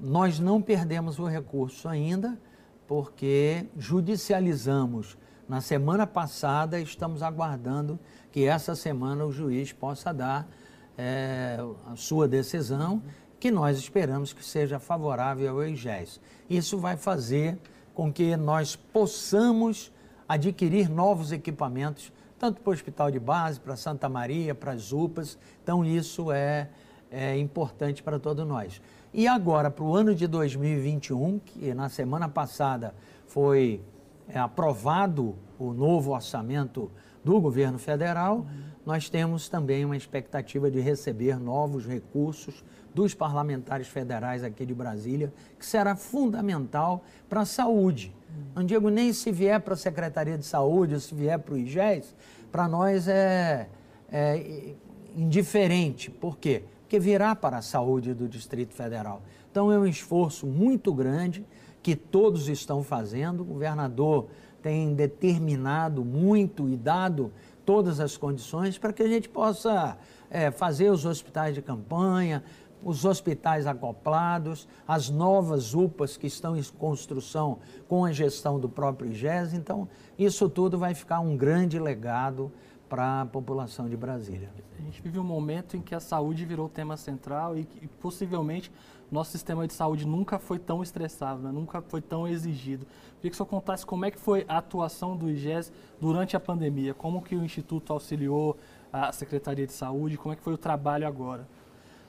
Nós 0.00 0.38
não 0.38 0.62
perdemos 0.62 1.18
o 1.18 1.26
recurso 1.26 1.88
ainda, 1.88 2.38
porque 2.86 3.66
judicializamos 3.76 5.18
na 5.48 5.60
semana 5.60 6.06
passada. 6.06 6.80
Estamos 6.80 7.22
aguardando 7.22 7.98
que 8.32 8.44
essa 8.44 8.74
semana 8.74 9.24
o 9.24 9.32
juiz 9.32 9.72
possa 9.72 10.12
dar 10.12 10.48
é, 10.96 11.58
a 11.86 11.96
sua 11.96 12.26
decisão, 12.26 13.02
que 13.38 13.50
nós 13.50 13.78
esperamos 13.78 14.32
que 14.32 14.44
seja 14.44 14.78
favorável 14.78 15.50
ao 15.50 15.66
IGES. 15.66 16.20
Isso 16.48 16.78
vai 16.78 16.96
fazer 16.96 17.58
com 17.94 18.12
que 18.12 18.36
nós 18.36 18.76
possamos 18.76 19.92
adquirir 20.28 20.88
novos 20.88 21.32
equipamentos, 21.32 22.12
tanto 22.38 22.60
para 22.60 22.70
o 22.70 22.74
hospital 22.74 23.10
de 23.10 23.18
base, 23.18 23.60
para 23.60 23.76
Santa 23.76 24.08
Maria, 24.08 24.54
para 24.54 24.72
as 24.72 24.92
UPAs. 24.92 25.38
Então, 25.62 25.84
isso 25.84 26.32
é, 26.32 26.68
é 27.10 27.38
importante 27.38 28.02
para 28.02 28.18
todos 28.18 28.46
nós. 28.46 28.80
E 29.14 29.26
agora, 29.26 29.70
para 29.70 29.84
o 29.84 29.94
ano 29.94 30.14
de 30.14 30.26
2021, 30.26 31.38
que 31.38 31.72
na 31.72 31.88
semana 31.88 32.28
passada 32.28 32.94
foi 33.26 33.80
é, 34.28 34.38
aprovado 34.38 35.36
o 35.58 35.72
novo 35.72 36.12
orçamento 36.12 36.90
do 37.24 37.40
governo 37.40 37.78
federal, 37.78 38.38
uhum. 38.38 38.46
nós 38.84 39.08
temos 39.08 39.48
também 39.48 39.84
uma 39.84 39.96
expectativa 39.96 40.70
de 40.70 40.80
receber 40.80 41.38
novos 41.38 41.86
recursos 41.86 42.62
dos 42.94 43.14
parlamentares 43.14 43.88
federais 43.88 44.44
aqui 44.44 44.64
de 44.64 44.72
Brasília, 44.72 45.32
que 45.58 45.66
será 45.66 45.96
fundamental 45.96 47.04
para 47.28 47.40
a 47.40 47.44
saúde. 47.44 48.14
Não 48.54 48.64
digo 48.64 48.88
nem 48.88 49.12
se 49.12 49.30
vier 49.32 49.60
para 49.60 49.74
a 49.74 49.76
Secretaria 49.76 50.38
de 50.38 50.44
Saúde 50.44 50.94
ou 50.94 51.00
se 51.00 51.14
vier 51.14 51.38
para 51.38 51.54
o 51.54 51.58
IGES, 51.58 52.14
para 52.50 52.68
nós 52.68 53.08
é, 53.08 53.68
é 54.10 54.74
indiferente. 55.16 56.10
Por 56.10 56.38
quê? 56.38 56.62
Porque 56.82 56.98
virá 56.98 57.34
para 57.34 57.58
a 57.58 57.62
saúde 57.62 58.14
do 58.14 58.28
Distrito 58.28 58.72
Federal. 58.72 59.22
Então 59.50 59.72
é 59.72 59.78
um 59.78 59.86
esforço 59.86 60.46
muito 60.46 60.92
grande 60.94 61.44
que 61.86 61.94
todos 61.94 62.48
estão 62.48 62.82
fazendo. 62.82 63.42
O 63.42 63.44
governador 63.44 64.26
tem 64.60 64.92
determinado 64.92 66.04
muito 66.04 66.68
e 66.68 66.76
dado 66.76 67.30
todas 67.64 68.00
as 68.00 68.16
condições 68.16 68.76
para 68.76 68.92
que 68.92 69.04
a 69.04 69.08
gente 69.08 69.28
possa 69.28 69.96
é, 70.28 70.50
fazer 70.50 70.90
os 70.90 71.04
hospitais 71.04 71.54
de 71.54 71.62
campanha, 71.62 72.42
os 72.82 73.04
hospitais 73.04 73.68
acoplados, 73.68 74.66
as 74.84 75.08
novas 75.08 75.74
UPAs 75.74 76.16
que 76.16 76.26
estão 76.26 76.56
em 76.56 76.62
construção 76.76 77.60
com 77.86 78.04
a 78.04 78.10
gestão 78.10 78.58
do 78.58 78.68
próprio 78.68 79.12
IGES. 79.12 79.54
Então, 79.54 79.88
isso 80.18 80.48
tudo 80.48 80.76
vai 80.76 80.92
ficar 80.92 81.20
um 81.20 81.36
grande 81.36 81.78
legado 81.78 82.50
para 82.88 83.20
a 83.20 83.26
população 83.26 83.88
de 83.88 83.96
Brasília. 83.96 84.50
A 84.76 84.82
gente 84.82 85.00
vive 85.00 85.20
um 85.20 85.24
momento 85.24 85.76
em 85.76 85.80
que 85.80 85.94
a 85.94 86.00
saúde 86.00 86.44
virou 86.44 86.68
tema 86.68 86.96
central 86.96 87.56
e 87.56 87.64
que 87.64 87.86
possivelmente 87.86 88.72
nosso 89.10 89.30
sistema 89.30 89.66
de 89.66 89.72
saúde 89.72 90.06
nunca 90.06 90.38
foi 90.38 90.58
tão 90.58 90.82
estressado, 90.82 91.42
né? 91.42 91.52
nunca 91.52 91.80
foi 91.80 92.00
tão 92.00 92.26
exigido. 92.26 92.86
Queria 93.16 93.30
que 93.30 93.34
o 93.34 93.36
senhor 93.36 93.46
contasse 93.46 93.86
como 93.86 94.04
é 94.04 94.10
que 94.10 94.18
foi 94.18 94.44
a 94.48 94.58
atuação 94.58 95.16
do 95.16 95.30
IGES 95.30 95.72
durante 96.00 96.36
a 96.36 96.40
pandemia, 96.40 96.92
como 96.92 97.22
que 97.22 97.36
o 97.36 97.44
Instituto 97.44 97.92
auxiliou 97.92 98.56
a 98.92 99.12
Secretaria 99.12 99.66
de 99.66 99.72
Saúde, 99.72 100.16
como 100.16 100.32
é 100.32 100.36
que 100.36 100.42
foi 100.42 100.52
o 100.52 100.58
trabalho 100.58 101.06
agora. 101.06 101.46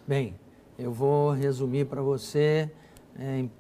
Bem, 0.07 0.35
eu 0.77 0.91
vou 0.91 1.31
resumir 1.31 1.85
para 1.85 2.01
você 2.01 2.71
é, 3.17 3.39
em 3.39 3.51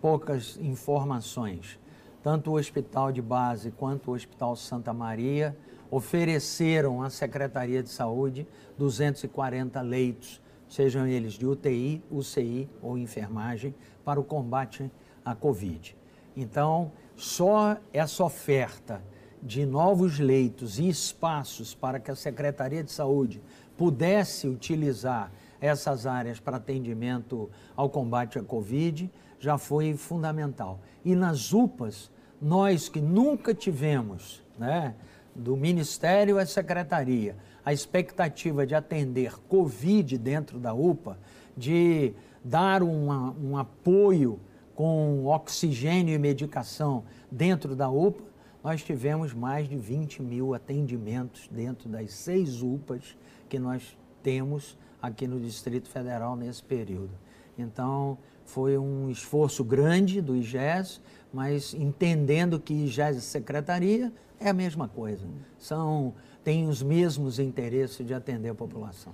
poucas 0.00 0.58
informações. 0.58 1.78
Tanto 2.22 2.50
o 2.50 2.54
Hospital 2.54 3.10
de 3.10 3.20
Base 3.20 3.70
quanto 3.70 4.10
o 4.10 4.14
Hospital 4.14 4.54
Santa 4.56 4.92
Maria 4.92 5.56
ofereceram 5.90 7.02
à 7.02 7.10
Secretaria 7.10 7.82
de 7.82 7.90
Saúde 7.90 8.46
240 8.78 9.80
leitos, 9.82 10.40
sejam 10.72 11.06
eles 11.06 11.34
de 11.34 11.46
UTI, 11.46 12.02
UCI 12.10 12.66
ou 12.80 12.96
enfermagem, 12.96 13.74
para 14.02 14.18
o 14.18 14.24
combate 14.24 14.90
à 15.22 15.34
Covid. 15.34 15.94
Então, 16.34 16.90
só 17.14 17.76
essa 17.92 18.24
oferta 18.24 19.02
de 19.42 19.66
novos 19.66 20.18
leitos 20.18 20.78
e 20.78 20.88
espaços 20.88 21.74
para 21.74 22.00
que 22.00 22.10
a 22.10 22.14
Secretaria 22.14 22.82
de 22.82 22.90
Saúde 22.90 23.42
pudesse 23.76 24.48
utilizar 24.48 25.30
essas 25.60 26.06
áreas 26.06 26.40
para 26.40 26.56
atendimento 26.56 27.50
ao 27.76 27.90
combate 27.90 28.38
à 28.38 28.42
Covid 28.42 29.10
já 29.38 29.58
foi 29.58 29.94
fundamental. 29.94 30.80
E 31.04 31.14
nas 31.14 31.52
UPAs, 31.52 32.10
nós 32.40 32.88
que 32.88 33.00
nunca 33.00 33.52
tivemos, 33.52 34.42
né, 34.58 34.94
do 35.34 35.54
Ministério 35.54 36.38
à 36.38 36.46
Secretaria, 36.46 37.36
a 37.64 37.72
expectativa 37.72 38.66
de 38.66 38.74
atender 38.74 39.38
Covid 39.48 40.18
dentro 40.18 40.58
da 40.58 40.74
UPA, 40.74 41.18
de 41.56 42.12
dar 42.44 42.82
uma, 42.82 43.30
um 43.40 43.56
apoio 43.56 44.40
com 44.74 45.26
oxigênio 45.26 46.14
e 46.14 46.18
medicação 46.18 47.04
dentro 47.30 47.76
da 47.76 47.88
UPA, 47.88 48.24
nós 48.64 48.82
tivemos 48.82 49.34
mais 49.34 49.68
de 49.68 49.76
20 49.76 50.22
mil 50.22 50.54
atendimentos 50.54 51.48
dentro 51.50 51.88
das 51.88 52.12
seis 52.12 52.62
UPAs 52.62 53.16
que 53.48 53.58
nós 53.58 53.96
temos 54.22 54.78
aqui 55.00 55.26
no 55.26 55.40
Distrito 55.40 55.88
Federal 55.88 56.36
nesse 56.36 56.62
período. 56.62 57.10
Então, 57.58 58.16
foi 58.44 58.78
um 58.78 59.10
esforço 59.10 59.64
grande 59.64 60.20
do 60.20 60.36
IGES, 60.36 61.00
mas 61.32 61.74
entendendo 61.74 62.58
que 62.60 62.72
IGES 62.72 63.16
e 63.16 63.20
Secretaria 63.20 64.12
é 64.38 64.48
a 64.48 64.52
mesma 64.52 64.88
coisa. 64.88 65.26
São, 65.58 66.14
têm 66.44 66.68
os 66.68 66.82
mesmos 66.82 67.38
interesses 67.38 68.06
de 68.06 68.14
atender 68.14 68.50
a 68.50 68.54
população. 68.54 69.12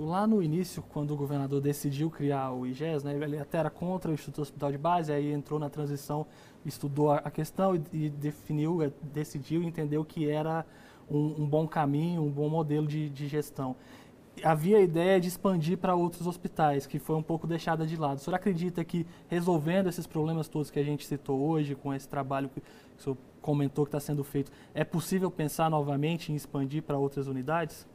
Lá 0.00 0.28
no 0.28 0.40
início, 0.40 0.80
quando 0.90 1.10
o 1.10 1.16
governador 1.16 1.60
decidiu 1.60 2.08
criar 2.08 2.52
o 2.52 2.64
IGES, 2.64 3.02
né, 3.02 3.18
ele 3.20 3.36
até 3.36 3.58
era 3.58 3.68
contra 3.68 4.08
o 4.08 4.14
Instituto 4.14 4.42
Hospital 4.42 4.70
de 4.70 4.78
Base, 4.78 5.12
aí 5.12 5.32
entrou 5.32 5.58
na 5.58 5.68
transição, 5.68 6.24
estudou 6.64 7.10
a 7.10 7.30
questão 7.32 7.74
e, 7.74 7.82
e 7.92 8.08
definiu, 8.08 8.80
eh, 8.80 8.92
decidiu, 9.12 9.60
entendeu 9.60 10.04
que 10.04 10.30
era 10.30 10.64
um, 11.10 11.42
um, 11.42 11.46
bom 11.46 11.66
caminho, 11.66 12.22
um 12.22 12.30
bom 12.30 12.48
modelo 12.48 12.86
de, 12.86 13.08
de 13.08 13.26
gestão 13.26 13.74
havia 14.44 14.78
a 14.78 14.80
ideia 14.80 15.20
de 15.20 15.28
expandir 15.28 15.78
para 15.78 15.94
outros 15.94 16.26
hospitais, 16.26 16.86
que 16.86 16.98
foi 16.98 17.16
um 17.16 17.22
pouco 17.22 17.46
deixada 17.46 17.86
de 17.86 17.96
lado. 17.96 18.18
O 18.18 18.20
senhor 18.20 18.36
acredita 18.36 18.84
que 18.84 19.06
resolvendo 19.28 19.88
esses 19.88 20.06
problemas 20.06 20.48
todos 20.48 20.70
que 20.70 20.78
a 20.78 20.84
gente 20.84 21.06
citou 21.06 21.40
hoje, 21.40 21.74
com 21.74 21.92
esse 21.92 22.08
trabalho 22.08 22.48
que 22.48 22.60
o 22.60 23.02
senhor 23.02 23.16
comentou 23.40 23.84
que 23.84 23.88
está 23.88 24.00
sendo 24.00 24.24
feito, 24.24 24.50
é 24.74 24.84
possível 24.84 25.30
pensar 25.30 25.70
novamente 25.70 26.32
em 26.32 26.34
expandir 26.34 26.82
para 26.82 26.98
outras 26.98 27.26
unidades? 27.26 27.86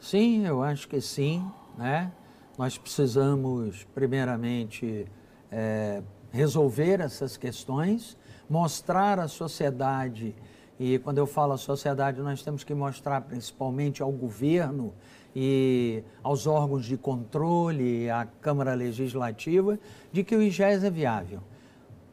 Sim, 0.00 0.46
eu 0.46 0.62
acho 0.62 0.88
que 0.88 1.00
sim. 1.00 1.44
Né? 1.76 2.12
Nós 2.58 2.78
precisamos, 2.78 3.86
primeiramente, 3.94 5.06
é, 5.50 6.02
resolver 6.30 7.00
essas 7.00 7.36
questões, 7.36 8.16
mostrar 8.48 9.18
à 9.18 9.28
sociedade, 9.28 10.34
e 10.80 10.98
quando 10.98 11.18
eu 11.18 11.26
falo 11.26 11.52
à 11.52 11.58
sociedade, 11.58 12.22
nós 12.22 12.42
temos 12.42 12.64
que 12.64 12.72
mostrar 12.72 13.20
principalmente 13.20 14.02
ao 14.02 14.10
governo 14.10 14.94
e 15.34 16.02
aos 16.22 16.46
órgãos 16.46 16.84
de 16.84 16.96
controle, 16.96 18.10
à 18.10 18.26
Câmara 18.40 18.74
Legislativa, 18.74 19.78
de 20.12 20.24
que 20.24 20.34
o 20.34 20.42
IGES 20.42 20.84
é 20.84 20.90
viável. 20.90 21.40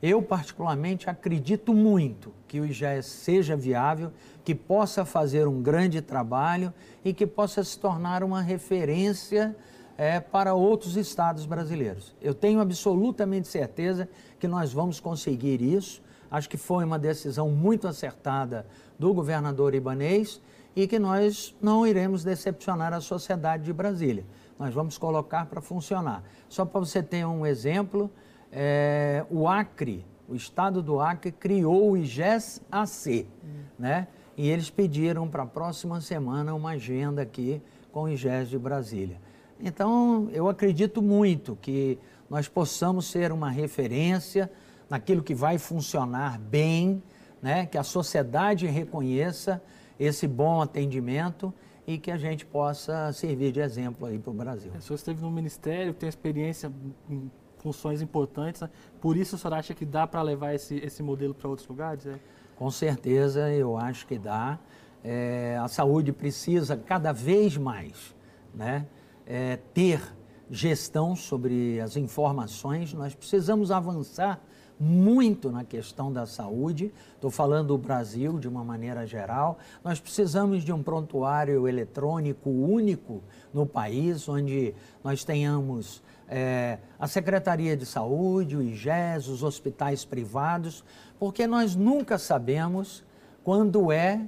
Eu, 0.02 0.22
particularmente, 0.22 1.10
acredito 1.10 1.74
muito 1.74 2.32
que 2.48 2.60
o 2.60 2.66
IGES 2.66 3.06
seja 3.06 3.56
viável, 3.56 4.12
que 4.44 4.54
possa 4.54 5.04
fazer 5.04 5.48
um 5.48 5.62
grande 5.62 6.02
trabalho 6.02 6.72
e 7.04 7.14
que 7.14 7.26
possa 7.26 7.64
se 7.64 7.80
tornar 7.80 8.24
uma 8.24 8.42
referência 8.42 9.56
é, 9.98 10.20
para 10.20 10.54
outros 10.54 10.96
estados 10.96 11.46
brasileiros. 11.46 12.16
Eu 12.22 12.36
tenho 12.36 12.62
absolutamente 12.62 13.48
certeza 13.48 14.08
que 14.40 14.48
nós 14.48 14.72
vamos 14.72 15.00
conseguir 15.00 15.62
isso. 15.62 16.02
Acho 16.30 16.48
que 16.48 16.58
foi 16.58 16.86
uma 16.86 17.00
decisão 17.00 17.50
muito 17.50 17.88
acertada 17.88 18.68
do 19.00 19.14
governador 19.14 19.74
Ibanês 19.74 20.40
e 20.78 20.88
que 20.88 21.00
nós 21.00 21.56
não 21.60 21.88
iremos 21.88 22.24
decepcionar 22.24 22.94
a 22.94 23.02
sociedade 23.02 23.64
de 23.64 23.74
Brasília. 23.74 24.24
Nós 24.60 24.72
vamos 24.72 24.96
colocar 24.96 25.48
para 25.48 25.60
funcionar. 25.60 26.24
Só 26.48 26.66
para 26.66 26.80
você 26.80 27.02
ter 27.02 27.26
um 27.26 27.48
exemplo, 27.48 28.12
é, 28.52 29.26
o 29.28 29.48
Acre, 29.48 30.06
o 30.30 30.36
estado 30.36 30.84
do 30.84 31.00
Acre, 31.00 31.32
criou 31.32 31.90
o 31.90 31.98
IGES-AC, 31.98 33.26
hum. 33.44 33.48
né? 33.80 34.08
E 34.38 34.48
eles 34.48 34.70
pediram 34.70 35.28
para 35.28 35.42
a 35.42 35.48
próxima 35.48 36.00
semana 36.00 36.54
uma 36.54 36.74
agenda 36.74 37.24
aqui 37.24 37.60
com 37.92 38.04
o 38.04 38.10
IGES 38.10 38.50
de 38.50 38.60
Brasília. 38.60 39.20
Então, 39.60 40.30
eu 40.32 40.48
acredito 40.48 41.02
muito 41.02 41.58
que 41.60 41.98
nós 42.30 42.48
possamos 42.48 43.08
ser 43.08 43.32
uma 43.32 43.50
referência 43.50 44.52
naquilo 44.88 45.24
que 45.24 45.34
vai 45.34 45.58
funcionar 45.58 46.38
bem, 46.38 47.02
né? 47.42 47.66
que 47.66 47.80
a 47.80 47.84
sociedade 47.84 48.68
reconheça 48.68 49.60
esse 50.00 50.28
bom 50.28 50.62
atendimento 50.62 51.54
e 51.86 51.98
que 51.98 52.12
a 52.12 52.18
gente 52.18 52.46
possa 52.46 53.12
servir 53.14 53.52
de 53.52 53.62
exemplo 53.62 54.06
aí 54.06 54.20
para 54.20 54.32
o 54.32 54.34
Brasil. 54.34 54.72
O 54.78 54.82
senhor 54.82 54.96
esteve 54.96 55.22
no 55.22 55.32
Ministério, 55.32 55.94
tem 55.94 56.10
experiência 56.10 56.72
em 57.10 57.32
funções 57.58 58.02
importantes, 58.02 58.62
né? 58.62 58.70
por 59.02 59.16
isso 59.16 59.36
o 59.36 59.40
senhor 59.40 59.54
acha 59.54 59.74
que 59.74 59.86
dá 59.86 60.06
para 60.06 60.22
levar 60.22 60.54
esse, 60.54 60.76
esse 60.76 61.02
modelo 61.02 61.34
para 61.34 61.48
outros 61.48 61.68
lugares? 61.68 62.06
É? 62.06 62.20
Com 62.56 62.70
certeza, 62.70 63.52
eu 63.52 63.78
acho 63.78 64.06
que 64.06 64.18
dá. 64.18 64.60
É, 65.04 65.58
a 65.62 65.68
saúde 65.68 66.12
precisa 66.12 66.76
cada 66.76 67.12
vez 67.12 67.56
mais 67.56 68.16
né, 68.54 68.86
é, 69.26 69.58
ter 69.74 70.02
gestão 70.50 71.16
sobre 71.16 71.80
as 71.80 71.96
informações. 71.96 72.94
Nós 72.94 73.14
precisamos 73.14 73.72
avançar 73.72 74.42
muito 74.80 75.52
na 75.52 75.64
questão 75.64 76.12
da 76.12 76.26
saúde. 76.26 76.92
Estou 77.16 77.32
falando 77.32 77.70
do 77.70 77.78
Brasil 77.78 78.40
de 78.40 78.48
uma 78.48 78.64
maneira 78.64 79.06
geral. 79.06 79.58
Nós 79.84 80.00
precisamos 80.00 80.64
de 80.64 80.72
um 80.72 80.84
prontuário 80.84 81.68
eletrônico 81.68 82.50
único 82.50 83.22
no 83.54 83.66
país, 83.66 84.28
onde 84.30 84.74
nós 85.04 85.24
tenhamos 85.24 86.02
é, 86.28 86.80
a 87.00 87.08
Secretaria 87.08 87.76
de 87.76 87.86
Saúde, 87.86 88.58
o 88.58 88.62
IGES, 88.62 89.28
os 89.28 89.44
hospitais 89.44 90.06
privados, 90.06 90.84
porque 91.20 91.48
nós 91.48 91.76
nunca 91.76 92.18
sabemos 92.18 93.04
quando 93.44 93.92
é 93.92 94.22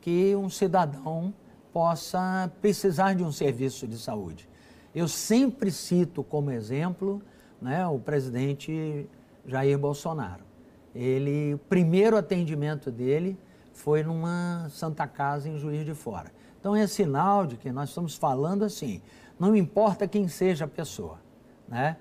que 0.00 0.34
um 0.36 0.50
cidadão 0.50 1.32
possa 1.72 2.50
precisar 2.60 3.14
de 3.14 3.24
um 3.24 3.32
serviço 3.32 3.86
de 3.86 3.98
saúde. 3.98 4.48
Eu 4.94 5.08
sempre 5.08 5.72
cito 5.72 6.22
como 6.22 6.50
exemplo 6.50 7.22
né, 7.60 7.86
o 7.86 7.98
presidente 7.98 9.08
Jair 9.46 9.78
Bolsonaro. 9.78 10.44
Ele, 10.94 11.54
o 11.54 11.58
primeiro 11.58 12.16
atendimento 12.16 12.90
dele 12.90 13.36
foi 13.72 14.02
numa 14.02 14.68
Santa 14.70 15.06
Casa 15.06 15.48
em 15.48 15.58
Juiz 15.58 15.84
de 15.84 15.94
Fora. 15.94 16.32
Então 16.60 16.74
é 16.74 16.86
sinal 16.86 17.46
de 17.46 17.56
que 17.56 17.70
nós 17.70 17.90
estamos 17.90 18.14
falando 18.14 18.64
assim, 18.64 19.02
não 19.38 19.54
importa 19.54 20.08
quem 20.08 20.28
seja 20.28 20.64
a 20.64 20.68
pessoa, 20.68 21.18
né? 21.68 21.96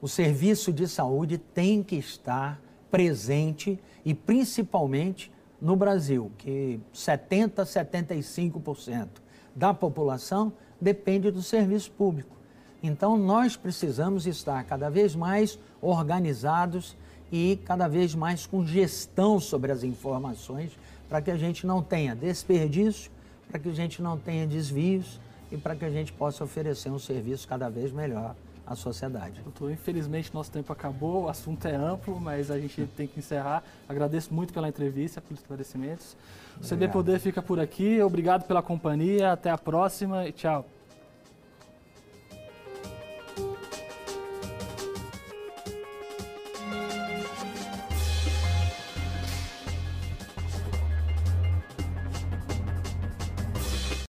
O 0.00 0.06
serviço 0.06 0.72
de 0.72 0.86
saúde 0.86 1.38
tem 1.38 1.82
que 1.82 1.96
estar 1.96 2.60
presente 2.90 3.80
e 4.04 4.14
principalmente 4.14 5.32
no 5.60 5.74
Brasil, 5.74 6.30
que 6.38 6.80
70 6.92 7.64
75% 7.64 9.08
da 9.54 9.74
população 9.74 10.52
depende 10.80 11.30
do 11.32 11.42
serviço 11.42 11.90
público. 11.90 12.37
Então, 12.82 13.16
nós 13.16 13.56
precisamos 13.56 14.26
estar 14.26 14.62
cada 14.64 14.88
vez 14.88 15.14
mais 15.14 15.58
organizados 15.80 16.96
e 17.30 17.58
cada 17.64 17.88
vez 17.88 18.14
mais 18.14 18.46
com 18.46 18.64
gestão 18.64 19.38
sobre 19.38 19.72
as 19.72 19.82
informações 19.82 20.72
para 21.08 21.20
que 21.20 21.30
a 21.30 21.36
gente 21.36 21.66
não 21.66 21.82
tenha 21.82 22.14
desperdício, 22.14 23.10
para 23.50 23.58
que 23.58 23.68
a 23.68 23.74
gente 23.74 24.02
não 24.02 24.18
tenha 24.18 24.46
desvios 24.46 25.18
e 25.50 25.56
para 25.56 25.74
que 25.74 25.84
a 25.84 25.90
gente 25.90 26.12
possa 26.12 26.44
oferecer 26.44 26.90
um 26.90 26.98
serviço 26.98 27.48
cada 27.48 27.68
vez 27.68 27.90
melhor 27.90 28.34
à 28.66 28.74
sociedade. 28.74 29.40
Doutor, 29.42 29.70
infelizmente 29.70 30.32
nosso 30.34 30.50
tempo 30.50 30.70
acabou, 30.72 31.24
o 31.24 31.28
assunto 31.28 31.66
é 31.66 31.74
amplo, 31.74 32.20
mas 32.20 32.50
a 32.50 32.60
gente 32.60 32.86
tem 32.96 33.06
que 33.06 33.18
encerrar. 33.18 33.62
Agradeço 33.88 34.32
muito 34.32 34.52
pela 34.52 34.68
entrevista, 34.68 35.22
pelos 35.22 35.40
esclarecimentos. 35.40 36.16
O 36.60 36.68
CB 36.68 36.88
Poder 36.88 37.18
fica 37.18 37.40
por 37.40 37.58
aqui, 37.58 38.00
obrigado 38.02 38.46
pela 38.46 38.62
companhia, 38.62 39.32
até 39.32 39.50
a 39.50 39.56
próxima 39.56 40.28
e 40.28 40.32
tchau. 40.32 40.77